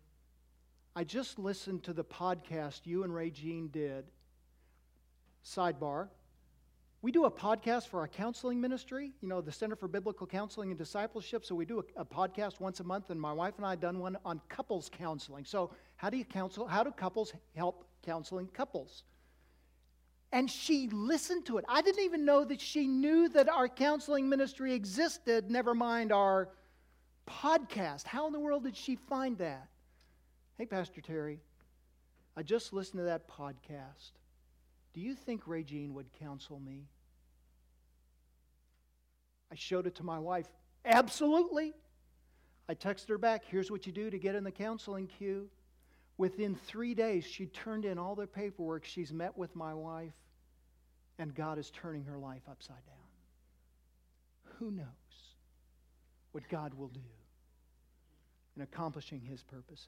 [0.95, 4.05] I just listened to the podcast you and Ray Jean did.
[5.43, 6.07] Sidebar.
[7.05, 10.71] We do a podcast for our counseling ministry, you know, the Center for Biblical Counseling
[10.71, 11.45] and Discipleship.
[11.45, 13.79] So we do a, a, podcast once a month, and my wife and I have
[13.79, 15.45] done one on couples counseling.
[15.45, 16.65] So, how do you counsel?
[16.65, 19.03] How do couples help counseling couples?
[20.31, 21.65] And she listened to it.
[21.69, 26.49] I didn't even know that she knew that our counseling ministry existed, never mind our
[27.29, 28.07] podcast.
[28.07, 29.67] How in the world did she find that?
[30.57, 31.39] Hey, Pastor Terry,
[32.35, 34.13] I just listened to that podcast.
[34.95, 36.87] Do you think Jean would counsel me?
[39.55, 40.47] I showed it to my wife.
[40.83, 41.73] Absolutely.
[42.67, 45.47] I texted her back, here's what you do to get in the counseling queue.
[46.17, 48.83] Within three days, she turned in all the paperwork.
[48.83, 50.11] She's met with my wife,
[51.19, 52.95] and God is turning her life upside down.
[54.59, 54.87] Who knows
[56.33, 56.99] what God will do
[58.57, 59.87] in accomplishing his purposes?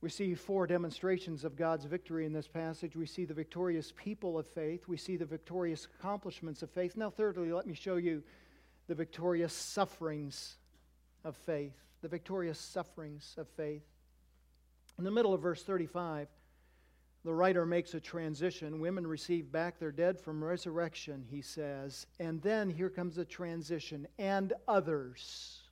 [0.00, 2.94] We see four demonstrations of God's victory in this passage.
[2.94, 4.86] We see the victorious people of faith.
[4.86, 6.96] We see the victorious accomplishments of faith.
[6.96, 8.22] Now, thirdly, let me show you
[8.88, 10.56] the victorious sufferings
[11.24, 11.74] of faith.
[12.02, 13.84] The victorious sufferings of faith.
[14.98, 16.28] In the middle of verse 35,
[17.24, 18.78] the writer makes a transition.
[18.78, 22.06] Women receive back their dead from resurrection, he says.
[22.20, 24.06] And then here comes a transition.
[24.18, 25.65] And others.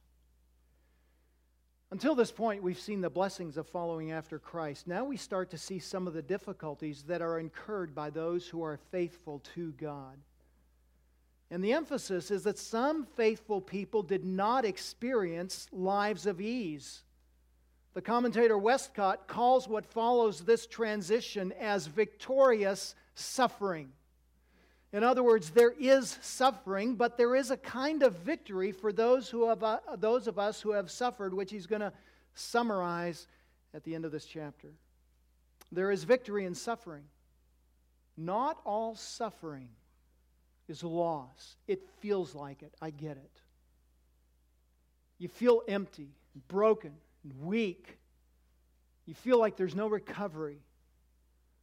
[1.90, 4.86] Until this point, we've seen the blessings of following after Christ.
[4.86, 8.62] Now we start to see some of the difficulties that are incurred by those who
[8.62, 10.18] are faithful to God.
[11.50, 17.02] And the emphasis is that some faithful people did not experience lives of ease.
[17.92, 23.92] The commentator Westcott calls what follows this transition as victorious suffering.
[24.94, 29.28] In other words, there is suffering, but there is a kind of victory for those,
[29.28, 31.92] who have, uh, those of us who have suffered, which he's going to
[32.36, 33.26] summarize
[33.74, 34.68] at the end of this chapter.
[35.72, 37.02] There is victory in suffering.
[38.16, 39.70] Not all suffering
[40.68, 41.56] is loss.
[41.66, 42.72] It feels like it.
[42.80, 43.40] I get it.
[45.18, 46.10] You feel empty,
[46.46, 46.92] broken,
[47.24, 47.98] and weak.
[49.06, 50.60] You feel like there's no recovery.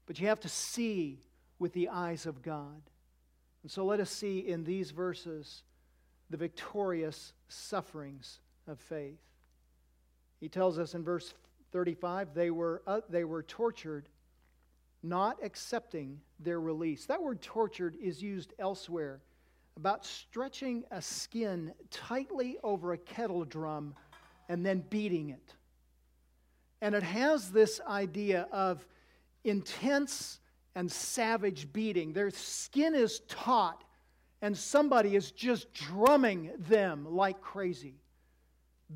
[0.05, 1.21] But you have to see
[1.59, 2.81] with the eyes of God.
[3.63, 5.63] And so let us see in these verses
[6.29, 9.19] the victorious sufferings of faith.
[10.39, 11.33] He tells us in verse
[11.71, 14.09] 35 they were, uh, they were tortured,
[15.03, 17.05] not accepting their release.
[17.05, 19.21] That word tortured is used elsewhere
[19.77, 23.95] about stretching a skin tightly over a kettle drum
[24.49, 25.53] and then beating it.
[26.81, 28.85] And it has this idea of
[29.43, 30.40] intense
[30.75, 32.13] and savage beating.
[32.13, 33.83] Their skin is taut,
[34.41, 37.95] and somebody is just drumming them like crazy,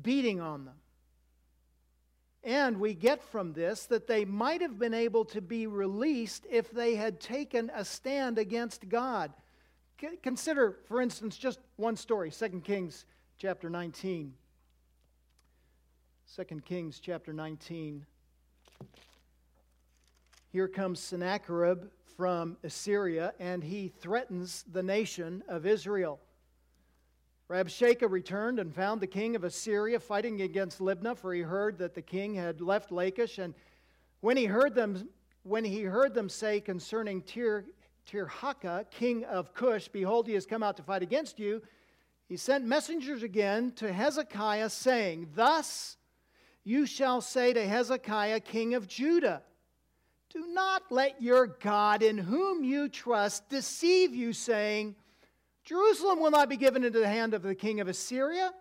[0.02, 0.74] beating on them.
[2.42, 6.70] And we get from this that they might have been able to be released if
[6.70, 9.32] they had taken a stand against God.
[10.22, 13.04] Consider, for instance, just one story 2 Kings
[13.38, 14.32] chapter 19.
[16.36, 18.06] 2 Kings chapter 19.
[20.56, 21.82] Here comes Sennacherib
[22.16, 26.18] from Assyria, and he threatens the nation of Israel.
[27.50, 31.92] Rabshakeh returned and found the king of Assyria fighting against Libnah, for he heard that
[31.92, 33.36] the king had left Lachish.
[33.36, 33.52] And
[34.22, 35.10] when he heard them,
[35.42, 37.66] when he heard them say concerning Tir,
[38.10, 41.60] Tirhakah, king of Cush, Behold, he has come out to fight against you,
[42.30, 45.98] he sent messengers again to Hezekiah, saying, Thus
[46.64, 49.42] you shall say to Hezekiah, king of Judah,
[50.32, 54.96] Do not let your God in whom you trust deceive you, saying,
[55.64, 58.52] Jerusalem will not be given into the hand of the king of Assyria.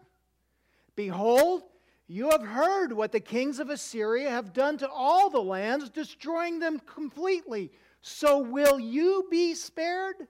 [0.96, 1.64] Behold,
[2.08, 6.60] you have heard what the kings of Assyria have done to all the lands, destroying
[6.60, 7.72] them completely.
[8.02, 10.28] So will you be spared?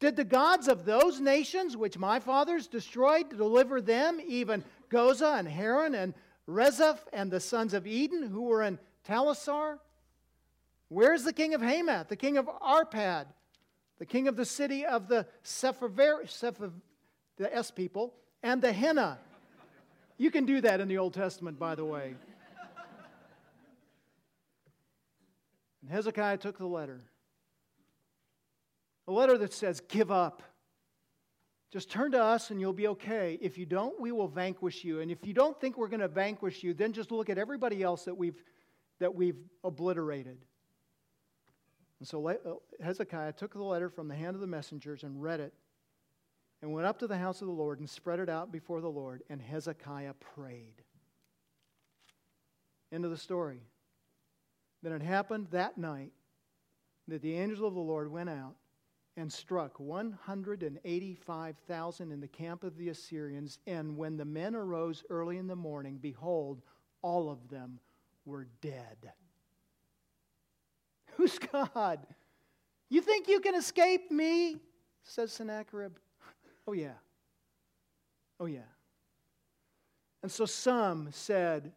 [0.00, 5.48] Did the gods of those nations which my fathers destroyed deliver them, even Gozan and
[5.48, 6.14] Haran and
[6.48, 9.78] Rezeph and the sons of Eden who were in Telassar?
[10.90, 13.26] Where's the king of Hamath, the king of Arpad?
[14.00, 16.72] the king of the city of the Sephaver, Sephav,
[17.36, 19.18] the S people, and the Henna.
[20.16, 22.14] You can do that in the Old Testament, by the way.
[25.82, 27.02] And Hezekiah took the letter.
[29.06, 30.42] A letter that says, Give up.
[31.70, 33.38] Just turn to us and you'll be okay.
[33.40, 35.00] If you don't, we will vanquish you.
[35.00, 37.82] And if you don't think we're going to vanquish you, then just look at everybody
[37.82, 38.42] else that we've,
[38.98, 40.38] that we've obliterated.
[42.00, 45.52] And so Hezekiah took the letter from the hand of the messengers and read it
[46.62, 48.88] and went up to the house of the Lord and spread it out before the
[48.88, 50.82] Lord, and Hezekiah prayed.
[52.92, 53.60] End of the story.
[54.82, 56.12] Then it happened that night
[57.06, 58.56] that the angel of the Lord went out
[59.16, 63.58] and struck 185,000 in the camp of the Assyrians.
[63.66, 66.62] And when the men arose early in the morning, behold,
[67.02, 67.78] all of them
[68.24, 69.12] were dead.
[71.20, 71.98] Who's God?
[72.88, 74.56] You think you can escape me?
[75.02, 75.92] says Sennacherib.
[76.66, 76.94] Oh, yeah.
[78.38, 78.70] Oh, yeah.
[80.22, 81.72] And so some said,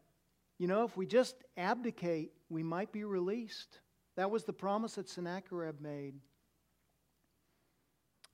[0.59, 3.79] you know, if we just abdicate, we might be released.
[4.15, 6.13] That was the promise that Sennacherib made.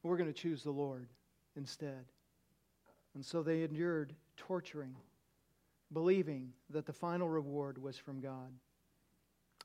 [0.04, 1.08] We're going to choose the Lord
[1.56, 2.06] instead.
[3.16, 4.96] And so they endured torturing,
[5.92, 8.52] believing that the final reward was from God.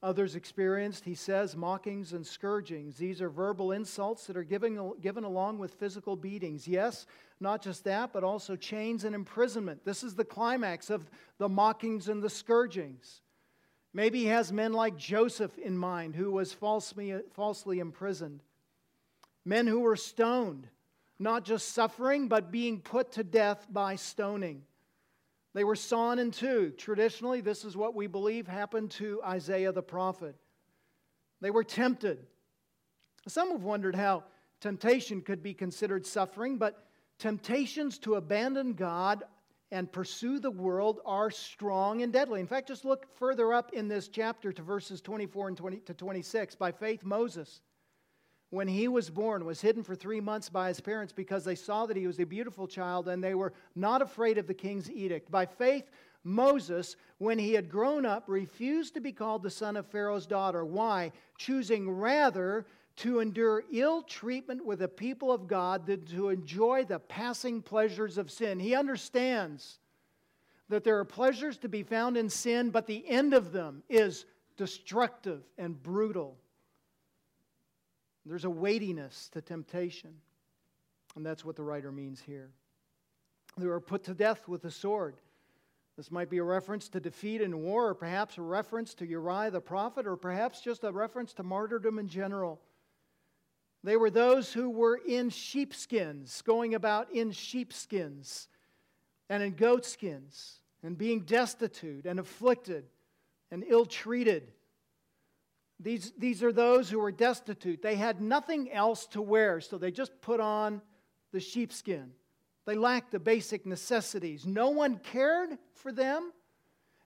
[0.03, 2.97] Others experienced, he says, mockings and scourgings.
[2.97, 6.69] These are verbal insults that are given, given along with physical beatings.
[6.69, 7.07] Yes,
[7.41, 9.85] not just that, but also chains and imprisonment.
[9.85, 13.23] This is the climax of the mockings and the scourgings.
[13.95, 18.43] Maybe he has men like Joseph in mind, who was falsely, falsely imprisoned.
[19.45, 20.69] Men who were stoned,
[21.19, 24.63] not just suffering, but being put to death by stoning.
[25.55, 26.73] They were sawn in two.
[26.77, 30.35] Traditionally, this is what we believe happened to Isaiah the prophet.
[31.41, 32.27] They were tempted.
[33.29, 34.25] Some have wondered how
[34.61, 36.87] temptation could be considered suffering, but
[37.19, 39.23] temptations to abandon God
[39.71, 42.41] and pursue the world are strong and deadly.
[42.41, 45.95] In fact, just look further up in this chapter to verses 24 and 20 to
[45.95, 46.55] 26.
[46.57, 47.61] By faith, Moses
[48.55, 51.87] when he was born, was hidden for three months by his parents because they saw
[51.87, 55.31] that he was a beautiful child and they were not afraid of the king's edict.
[55.31, 55.91] By faith,
[56.23, 60.65] Moses, when he had grown up, refused to be called the son of Pharaoh's daughter.
[60.65, 61.13] Why?
[61.37, 62.65] Choosing rather
[62.97, 68.19] to endure ill treatment with the people of God than to enjoy the passing pleasures
[68.19, 68.61] of sin.
[68.61, 69.81] He understands
[70.69, 74.27] that there are pleasures to be found in sin, but the end of them is
[74.57, 76.39] destructive and brutal.
[78.27, 80.15] There's a weightiness to temptation.
[81.17, 82.51] And that's what the writer means here.
[83.57, 85.17] They were put to death with the sword.
[85.97, 89.53] This might be a reference to defeat in war, or perhaps a reference to Uriah
[89.53, 92.61] the prophet, or perhaps just a reference to martyrdom in general.
[93.85, 98.49] They were those who were in sheepskins, going about in sheepskins
[99.29, 102.87] and in goatskins, and being destitute and afflicted
[103.51, 104.53] and ill treated.
[105.81, 107.83] These, these are those who were destitute.
[107.83, 110.81] They had nothing else to wear, so they just put on
[111.33, 112.13] the sheepskin.
[112.65, 114.47] They lacked the basic necessities.
[114.47, 116.33] No one cared for them,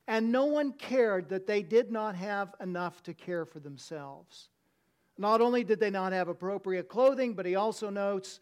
[0.07, 4.51] and no one cared that they did not have enough to care for themselves.
[5.17, 8.39] Not only did they not have appropriate clothing, but he also notes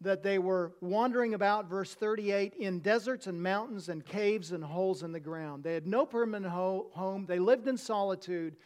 [0.00, 5.02] that they were wandering about, verse 38, in deserts and mountains and caves and holes
[5.02, 5.64] in the ground.
[5.64, 8.56] They had no permanent ho- home, they lived in solitude.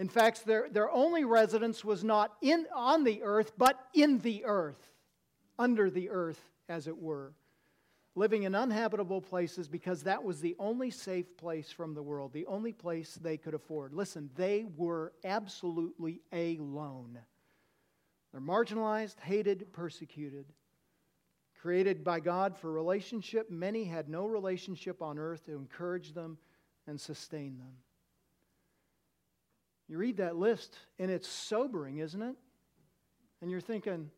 [0.00, 4.46] In fact, their, their only residence was not in, on the earth, but in the
[4.46, 4.90] earth,
[5.58, 6.40] under the earth,
[6.70, 7.34] as it were
[8.14, 12.46] living in uninhabitable places because that was the only safe place from the world, the
[12.46, 13.92] only place they could afford.
[13.92, 17.18] Listen, they were absolutely alone.
[18.32, 20.46] They're marginalized, hated, persecuted.
[21.60, 26.38] Created by God for relationship, many had no relationship on earth to encourage them
[26.86, 27.74] and sustain them.
[29.90, 32.36] You read that list, and it's sobering, isn't it?
[33.42, 34.08] And you're thinking,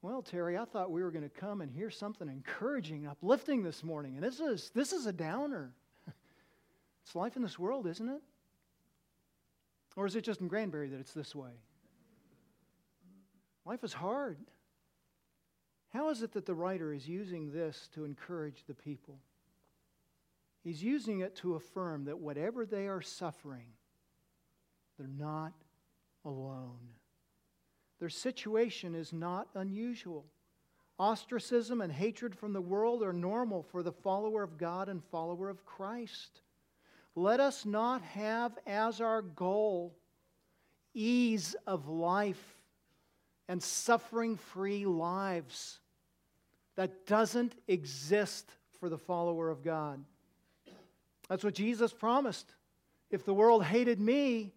[0.00, 3.84] well, Terry, I thought we were going to come and hear something encouraging, uplifting this
[3.84, 5.74] morning, and this is, this is a downer.
[7.04, 8.22] it's life in this world, isn't it?
[9.94, 11.52] Or is it just in Granbury that it's this way?
[13.66, 14.38] Life is hard.
[15.90, 19.18] How is it that the writer is using this to encourage the people?
[20.64, 23.66] He's using it to affirm that whatever they are suffering,
[24.98, 25.52] they're not
[26.24, 26.78] alone.
[28.00, 30.26] Their situation is not unusual.
[30.98, 35.48] Ostracism and hatred from the world are normal for the follower of God and follower
[35.48, 36.40] of Christ.
[37.14, 39.94] Let us not have as our goal
[40.94, 42.56] ease of life
[43.48, 45.78] and suffering free lives.
[46.76, 50.04] That doesn't exist for the follower of God.
[51.28, 52.54] That's what Jesus promised.
[53.10, 54.52] If the world hated me,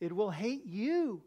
[0.00, 1.22] it will hate you.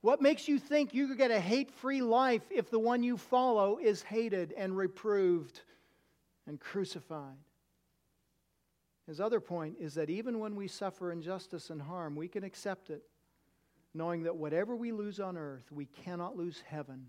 [0.00, 3.16] What makes you think you could get a hate free life if the one you
[3.16, 5.60] follow is hated and reproved
[6.46, 7.38] and crucified?
[9.06, 12.90] His other point is that even when we suffer injustice and harm, we can accept
[12.90, 13.02] it,
[13.92, 17.06] knowing that whatever we lose on earth, we cannot lose heaven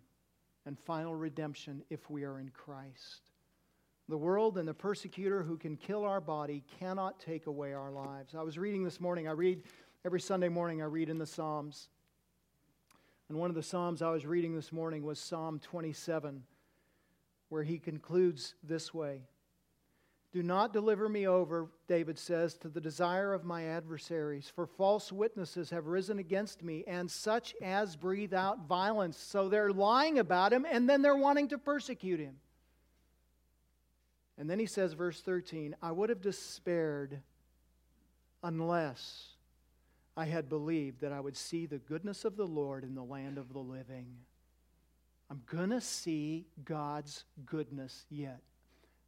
[0.65, 3.21] and final redemption if we are in Christ.
[4.07, 8.35] The world and the persecutor who can kill our body cannot take away our lives.
[8.35, 9.63] I was reading this morning, I read
[10.05, 11.89] every Sunday morning, I read in the Psalms.
[13.27, 16.43] And one of the Psalms I was reading this morning was Psalm 27,
[17.49, 19.21] where he concludes this way
[20.31, 25.11] Do not deliver me over, David says, to the desire of my adversaries, for false
[25.11, 29.17] witnesses have risen against me, and such as breathe out violence.
[29.17, 32.35] So they're lying about him, and then they're wanting to persecute him.
[34.37, 37.21] And then he says, verse 13, I would have despaired
[38.43, 39.34] unless
[40.17, 43.37] I had believed that I would see the goodness of the Lord in the land
[43.37, 44.07] of the living.
[45.29, 48.39] I'm going to see God's goodness yet.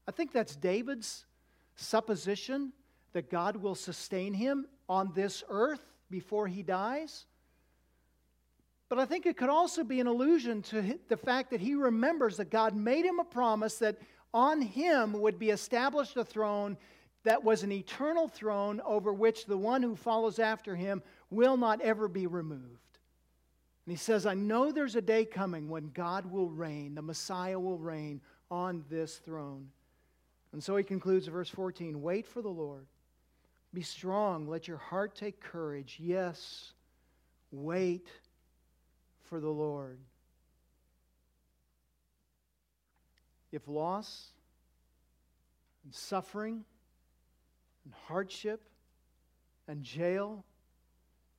[0.07, 1.25] I think that's David's
[1.75, 2.73] supposition
[3.13, 7.25] that God will sustain him on this earth before he dies.
[8.89, 12.37] But I think it could also be an allusion to the fact that he remembers
[12.37, 13.97] that God made him a promise that
[14.33, 16.77] on him would be established a throne
[17.27, 21.81] that was an eternal throne over which the one who follows after him will not
[21.81, 22.63] ever be removed.
[23.85, 27.59] And he says, I know there's a day coming when God will reign, the Messiah
[27.59, 29.67] will reign on this throne.
[30.53, 32.87] And so he concludes verse 14 Wait for the Lord.
[33.73, 34.47] Be strong.
[34.47, 35.97] Let your heart take courage.
[35.99, 36.71] Yes,
[37.51, 38.07] wait
[39.29, 39.99] for the Lord.
[43.51, 44.29] If loss
[45.83, 46.63] and suffering,
[47.87, 48.67] and hardship
[49.69, 50.43] and jail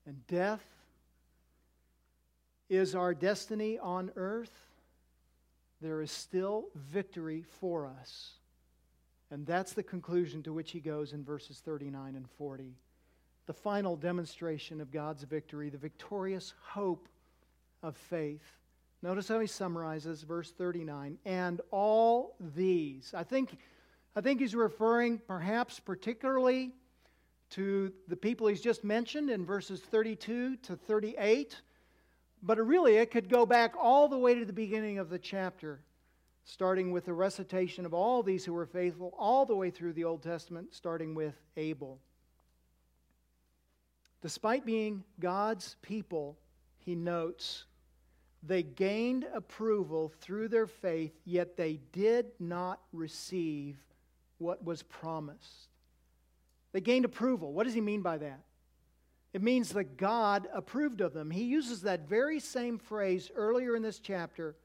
[0.06, 0.64] and death
[2.70, 4.64] is our destiny on earth,
[5.82, 8.32] there is still victory for us.
[9.30, 12.72] And that's the conclusion to which he goes in verses 39 and 40.
[13.44, 17.10] The final demonstration of God's victory, the victorious hope
[17.82, 18.56] of faith.
[19.02, 23.12] Notice how he summarizes verse 39 and all these.
[23.14, 23.58] I think
[24.16, 26.72] I think he's referring perhaps particularly
[27.50, 31.56] to the people he's just mentioned in verses 32 to 38,
[32.42, 35.80] but really it could go back all the way to the beginning of the chapter.
[36.48, 40.04] starting with the recitation of all these who were faithful, all the way through the
[40.04, 42.00] Old Testament, starting with Abel.
[44.22, 46.38] Despite being God's people,
[46.78, 47.66] he notes,
[48.42, 53.76] they gained approval through their faith, yet they did not receive
[54.38, 55.68] what was promised.
[56.72, 57.52] They gained approval.
[57.52, 58.40] What does he mean by that?
[59.32, 61.30] It means that God approved of them.
[61.30, 64.56] He uses that very same phrase earlier in this chapter,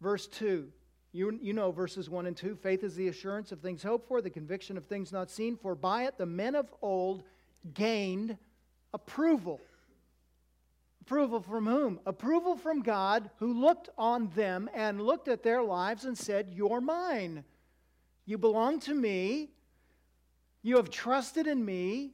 [0.00, 0.72] verse 2.
[1.12, 2.54] You, you know verses 1 and 2.
[2.56, 5.74] Faith is the assurance of things hoped for, the conviction of things not seen, for
[5.74, 7.24] by it the men of old
[7.74, 8.38] gained
[8.94, 9.60] approval.
[11.02, 12.00] Approval from whom?
[12.06, 16.80] Approval from God, who looked on them and looked at their lives and said, You're
[16.80, 17.44] mine.
[18.30, 19.50] You belong to me.
[20.62, 22.12] You have trusted in me.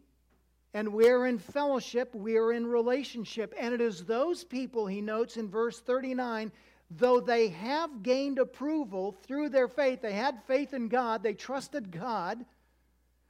[0.73, 3.53] And we're in fellowship, we're in relationship.
[3.59, 6.53] And it is those people, he notes in verse 39,
[6.91, 11.91] though they have gained approval through their faith, they had faith in God, they trusted
[11.91, 12.47] God,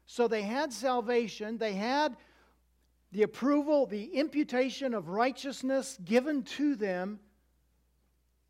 [0.07, 2.17] so they had salvation, they had
[3.11, 7.19] the approval, the imputation of righteousness given to them.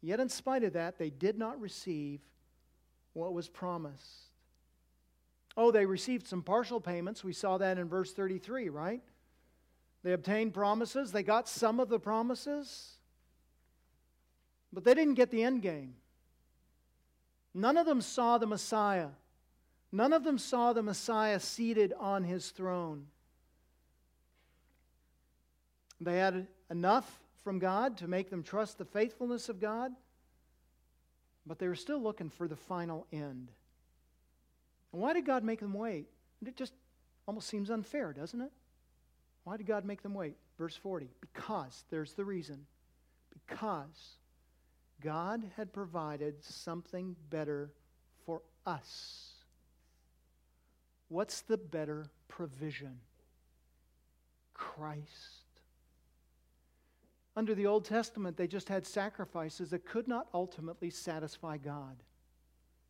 [0.03, 2.21] Yet, in spite of that, they did not receive
[3.15, 4.26] what was promised.
[5.57, 7.25] Oh, they received some partial payments.
[7.25, 9.03] We saw that in verse 33, right?
[10.03, 12.99] They obtained promises, they got some of the promises,
[14.73, 15.95] but they didn't get the end game.
[17.55, 19.09] None of them saw the Messiah.
[19.91, 23.07] None of them saw the Messiah seated on his throne.
[26.01, 29.93] They had enough from God to make them trust the faithfulness of God,
[31.47, 33.51] but they were still looking for the final end.
[34.97, 36.07] And why did God make them wait?
[36.43, 36.73] It just
[37.29, 38.51] almost seems unfair, doesn't it?
[39.45, 40.39] Why did God make them wait?
[40.57, 41.11] Verse 40.
[41.21, 42.65] Because, there's the reason.
[43.31, 44.17] Because
[45.03, 47.75] God had provided something better
[48.25, 49.35] for us.
[51.09, 52.99] What's the better provision?
[54.55, 55.61] Christ.
[57.37, 61.97] Under the Old Testament, they just had sacrifices that could not ultimately satisfy God.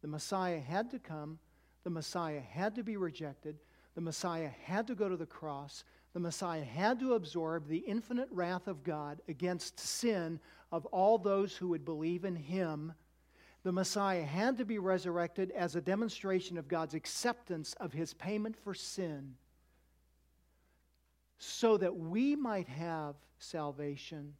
[0.02, 1.40] The Messiah had to come,
[1.87, 3.61] the Messiah had to be rejected,
[3.95, 5.84] the Messiah had to go to the cross,
[6.14, 10.41] the Messiah had to absorb the infinite wrath of God against sin
[10.72, 12.93] of all those who would believe in him.
[13.62, 18.57] The Messiah had to be resurrected as a demonstration of God's acceptance of his payment
[18.57, 19.37] for sin
[21.39, 24.34] so that we might have salvation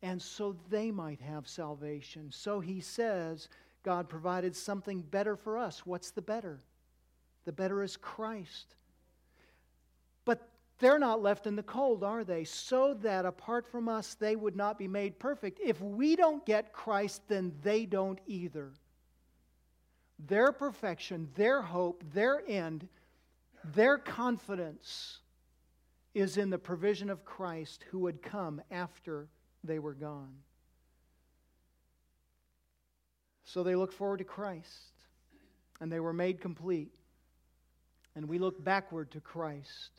[0.00, 2.30] and so they might have salvation.
[2.30, 3.48] So he says,
[3.82, 5.86] God provided something better for us.
[5.86, 6.60] What's the better?
[7.48, 8.74] The better is Christ.
[10.26, 12.44] But they're not left in the cold, are they?
[12.44, 15.58] So that apart from us, they would not be made perfect.
[15.64, 18.74] If we don't get Christ, then they don't either.
[20.18, 22.86] Their perfection, their hope, their end,
[23.64, 25.20] their confidence
[26.12, 29.30] is in the provision of Christ who would come after
[29.64, 30.34] they were gone.
[33.44, 34.92] So they looked forward to Christ
[35.80, 36.92] and they were made complete.
[38.18, 39.92] And we look backward to Christ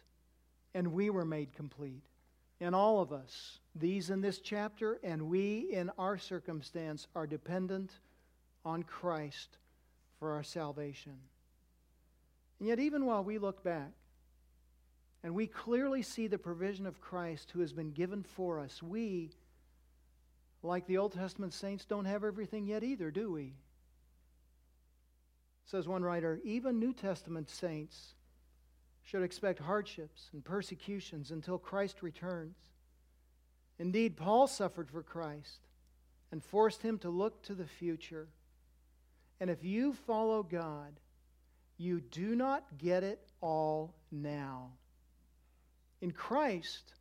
[0.74, 2.04] and we were made complete.
[2.60, 7.94] And all of us, these in this chapter and we in our circumstance, are dependent
[8.66, 9.58] on Christ
[10.20, 11.16] for our salvation.
[12.60, 13.94] And yet, even while we look back,
[15.24, 18.84] and we clearly see the provision of Christ who has been given for us.
[18.84, 19.32] We,
[20.62, 23.54] like the Old Testament saints, don't have everything yet either, do we?
[25.70, 28.16] Says one writer, even New Testament saints
[29.04, 32.58] should expect hardships and persecutions until Christ returns.
[33.78, 35.68] Indeed, Paul suffered for Christ
[36.32, 38.30] and forced him to look to the future.
[39.40, 41.00] And if you follow God,
[41.78, 44.72] you do not get it all now.
[46.02, 46.96] In Christ,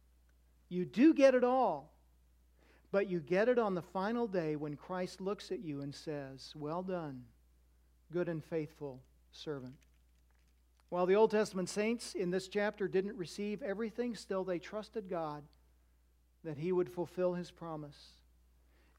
[0.68, 1.94] you do get it all,
[2.92, 6.52] but you get it on the final day when Christ looks at you and says,
[6.54, 7.24] Well done,
[8.12, 9.00] good and faithful
[9.32, 9.76] servant.
[10.88, 15.42] While the Old Testament saints in this chapter didn't receive everything, still they trusted God
[16.44, 18.12] that He would fulfill His promise.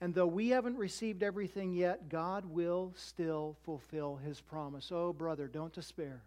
[0.02, 4.92] And though we haven't received everything yet, God will still fulfill His promise.
[4.92, 6.22] Oh, brother, don't despair.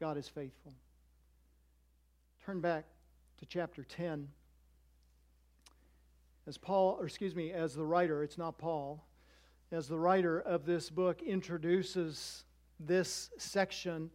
[0.00, 0.72] God is faithful.
[2.46, 2.84] Turn back
[3.40, 4.28] to chapter 10.
[6.46, 9.04] As Paul, or excuse me, as the writer, it's not Paul,
[9.70, 12.44] as the writer of this book introduces
[12.80, 14.10] this section,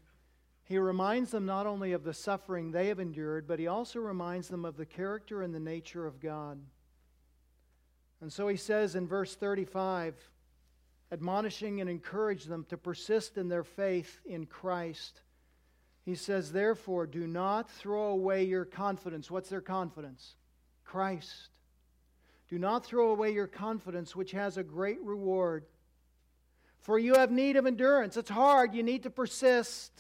[0.64, 4.48] he reminds them not only of the suffering they have endured, but he also reminds
[4.48, 6.60] them of the character and the nature of God.
[8.22, 10.16] And so he says in verse 35,
[11.12, 15.22] admonishing and encouraging them to persist in their faith in Christ.
[16.06, 19.30] He says, Therefore, do not throw away your confidence.
[19.30, 20.36] What's their confidence?
[20.84, 21.50] Christ.
[22.54, 25.66] Do not throw away your confidence, which has a great reward.
[26.82, 28.16] For you have need of endurance.
[28.16, 29.92] It's hard, you need to persist.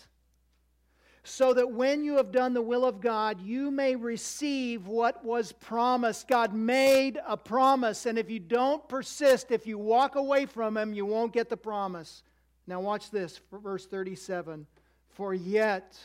[1.23, 5.51] So that when you have done the will of God, you may receive what was
[5.51, 6.27] promised.
[6.27, 10.93] God made a promise, and if you don't persist, if you walk away from Him,
[10.93, 12.21] you won't get the promise.
[12.67, 14.67] Now, watch this, verse 37.
[15.09, 15.97] For yet,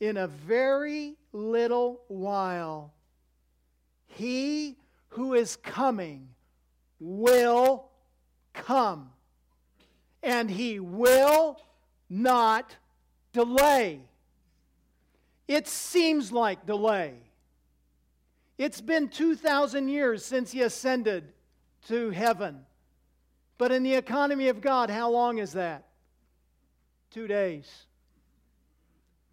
[0.00, 2.94] in a very little while,
[4.06, 4.78] He
[5.10, 6.28] who is coming
[6.98, 7.88] will
[8.52, 9.10] come
[10.22, 11.60] and he will
[12.08, 12.76] not
[13.32, 14.00] delay.
[15.48, 17.14] It seems like delay.
[18.58, 21.32] It's been 2,000 years since he ascended
[21.88, 22.60] to heaven.
[23.56, 25.86] But in the economy of God, how long is that?
[27.10, 27.86] Two days.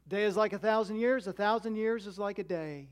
[0.08, 2.88] Day is like a thousand years, a thousand years is like a day.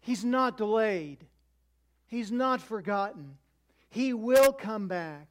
[0.00, 1.24] He's not delayed,
[2.08, 3.36] He's not forgotten.
[3.90, 5.28] He will come back.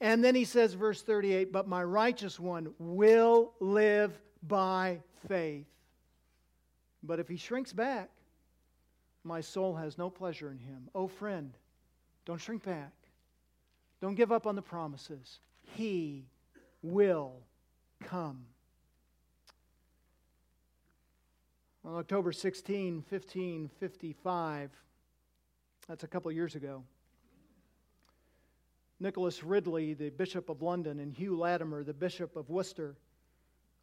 [0.00, 5.66] And then he says, verse 38, but my righteous one will live by faith.
[7.02, 8.10] But if he shrinks back,
[9.24, 10.88] my soul has no pleasure in him.
[10.94, 11.52] Oh, friend,
[12.24, 12.92] don't shrink back.
[14.00, 15.40] Don't give up on the promises.
[15.62, 16.24] He
[16.82, 17.32] will
[18.04, 18.44] come.
[21.84, 24.70] On October 16, 1555,
[25.88, 26.82] that's a couple years ago.
[28.98, 32.96] Nicholas Ridley, the Bishop of London, and Hugh Latimer, the Bishop of Worcester,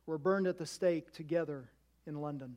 [0.06, 1.70] were burned at the stake together
[2.08, 2.56] in London.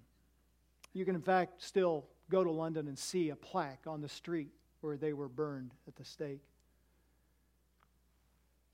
[0.95, 4.51] You can, in fact, still go to London and see a plaque on the street
[4.81, 6.43] where they were burned at the stake.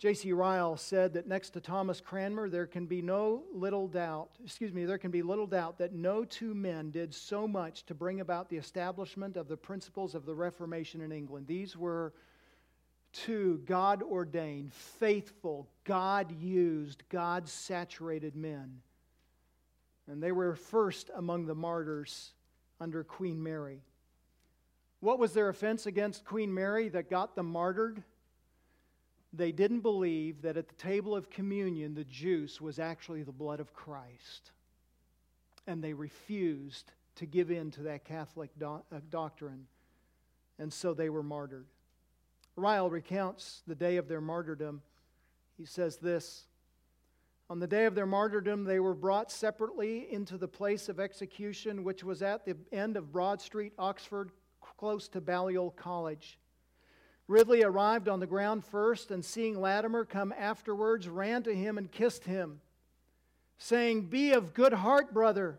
[0.02, 0.32] J.C.
[0.32, 4.84] Ryle said that next to Thomas Cranmer, there can be no little doubt, excuse me,
[4.84, 8.48] there can be little doubt that no two men did so much to bring about
[8.48, 11.46] the establishment of the principles of the Reformation in England.
[11.46, 12.14] These were
[13.12, 18.80] two God ordained, faithful, God used, God saturated men.
[20.08, 22.32] And they were first among the martyrs
[22.80, 23.82] under Queen Mary.
[24.98, 28.02] What was their offense against Queen Mary that got them martyred?
[29.32, 33.60] They didn't believe that at the table of communion the juice was actually the blood
[33.60, 34.52] of Christ.
[35.66, 39.66] And they refused to give in to that Catholic do- uh, doctrine.
[40.58, 41.66] And so they were martyred.
[42.56, 44.82] Ryle recounts the day of their martyrdom.
[45.56, 46.46] He says this
[47.48, 51.84] On the day of their martyrdom, they were brought separately into the place of execution,
[51.84, 54.30] which was at the end of Broad Street, Oxford,
[54.60, 56.38] close to Balliol College.
[57.28, 61.90] Ridley arrived on the ground first, and seeing Latimer come afterwards, ran to him and
[61.90, 62.60] kissed him,
[63.58, 65.58] saying, Be of good heart, brother,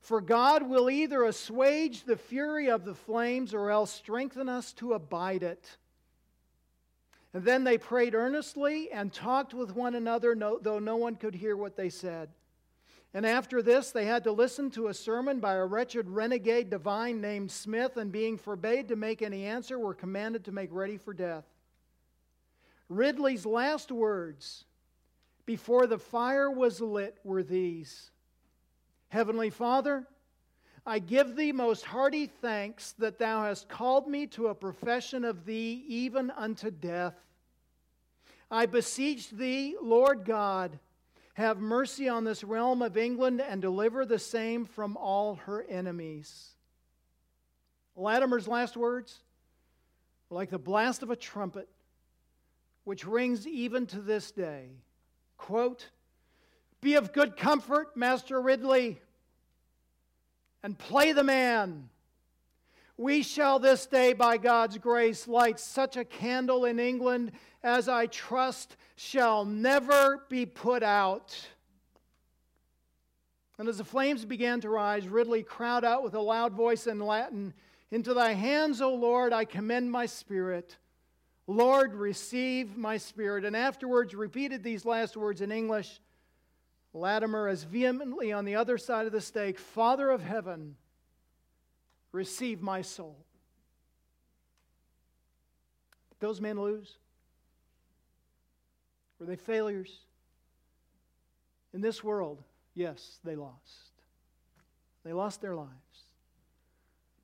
[0.00, 4.94] for God will either assuage the fury of the flames or else strengthen us to
[4.94, 5.76] abide it.
[7.32, 11.56] And then they prayed earnestly and talked with one another, though no one could hear
[11.56, 12.30] what they said.
[13.12, 17.20] And after this, they had to listen to a sermon by a wretched renegade divine
[17.20, 21.12] named Smith, and being forbade to make any answer, were commanded to make ready for
[21.12, 21.44] death.
[22.88, 24.64] Ridley's last words
[25.46, 28.10] before the fire was lit were these
[29.08, 30.06] Heavenly Father,
[30.86, 35.44] I give thee most hearty thanks that thou hast called me to a profession of
[35.44, 37.14] thee even unto death.
[38.50, 40.78] I beseech thee, Lord God,
[41.40, 46.50] have mercy on this realm of England and deliver the same from all her enemies.
[47.96, 49.18] Latimer's last words
[50.28, 51.68] were like the blast of a trumpet,
[52.84, 54.68] which rings even to this day.
[55.36, 55.90] Quote,
[56.80, 59.00] Be of good comfort, Master Ridley
[60.62, 61.88] and play the man.
[62.96, 67.32] We shall this day, by God's grace, light such a candle in England
[67.62, 71.36] as I trust shall never be put out.
[73.58, 76.98] And as the flames began to rise, Ridley cried out with a loud voice in
[76.98, 77.52] Latin
[77.90, 80.76] Into thy hands, O Lord, I commend my spirit.
[81.46, 83.44] Lord, receive my spirit.
[83.44, 86.00] And afterwards repeated these last words in English
[86.92, 90.76] Latimer as vehemently on the other side of the stake Father of heaven,
[92.12, 93.16] receive my soul.
[96.18, 96.98] Those men lose?
[99.20, 100.00] Were they failures?
[101.74, 102.42] In this world,
[102.74, 103.92] yes, they lost.
[105.04, 105.70] They lost their lives.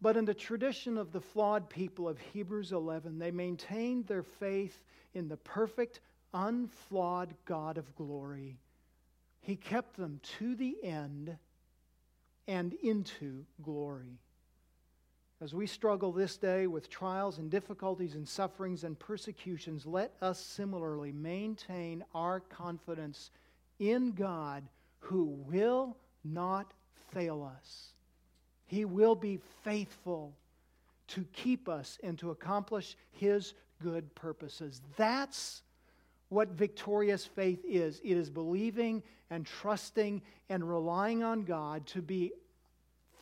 [0.01, 4.85] But in the tradition of the flawed people of Hebrews 11, they maintained their faith
[5.15, 6.01] in the perfect,
[6.35, 8.59] unflawed God of glory.
[9.41, 11.37] He kept them to the end
[12.47, 14.21] and into glory.
[15.41, 20.41] As we struggle this day with trials and difficulties and sufferings and persecutions, let us
[20.41, 23.31] similarly maintain our confidence
[23.79, 24.65] in God
[24.99, 26.73] who will not
[27.13, 27.93] fail us.
[28.65, 30.35] He will be faithful
[31.09, 34.81] to keep us and to accomplish His good purposes.
[34.97, 35.63] That's
[36.31, 42.33] what victorious faith is it is believing and trusting and relying on God to be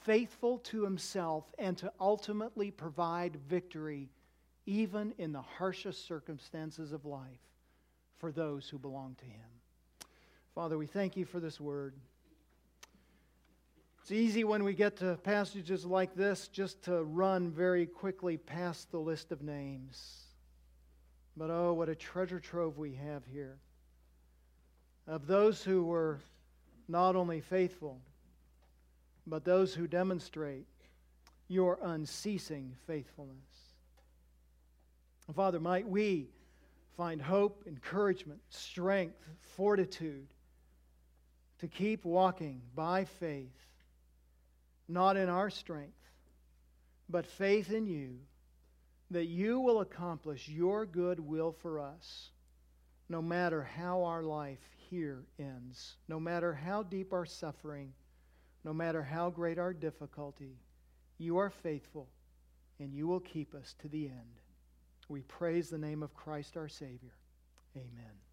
[0.04, 4.08] faithful to Himself and to ultimately provide victory,
[4.66, 7.40] even in the harshest circumstances of life,
[8.18, 10.08] for those who belong to Him.
[10.54, 11.94] Father, we thank you for this word.
[14.00, 18.90] It's easy when we get to passages like this just to run very quickly past
[18.90, 20.24] the list of names.
[21.36, 23.58] But oh, what a treasure trove we have here
[25.06, 26.20] of those who were
[26.88, 28.00] not only faithful,
[29.26, 30.66] but those who demonstrate
[31.48, 33.36] your unceasing faithfulness.
[35.34, 36.28] Father, might we
[36.96, 39.22] find hope, encouragement, strength,
[39.56, 40.26] fortitude
[41.60, 43.64] to keep walking by faith
[44.88, 45.92] not in our strength,
[47.08, 48.18] but faith in you,
[49.10, 52.30] that you will accomplish your good will for us,
[53.08, 54.58] no matter how our life
[54.90, 57.92] here ends, no matter how deep our suffering,
[58.64, 60.56] no matter how great our difficulty.
[61.18, 62.08] You are faithful,
[62.80, 64.40] and you will keep us to the end.
[65.08, 67.14] We praise the name of Christ our Savior.
[67.76, 68.23] Amen.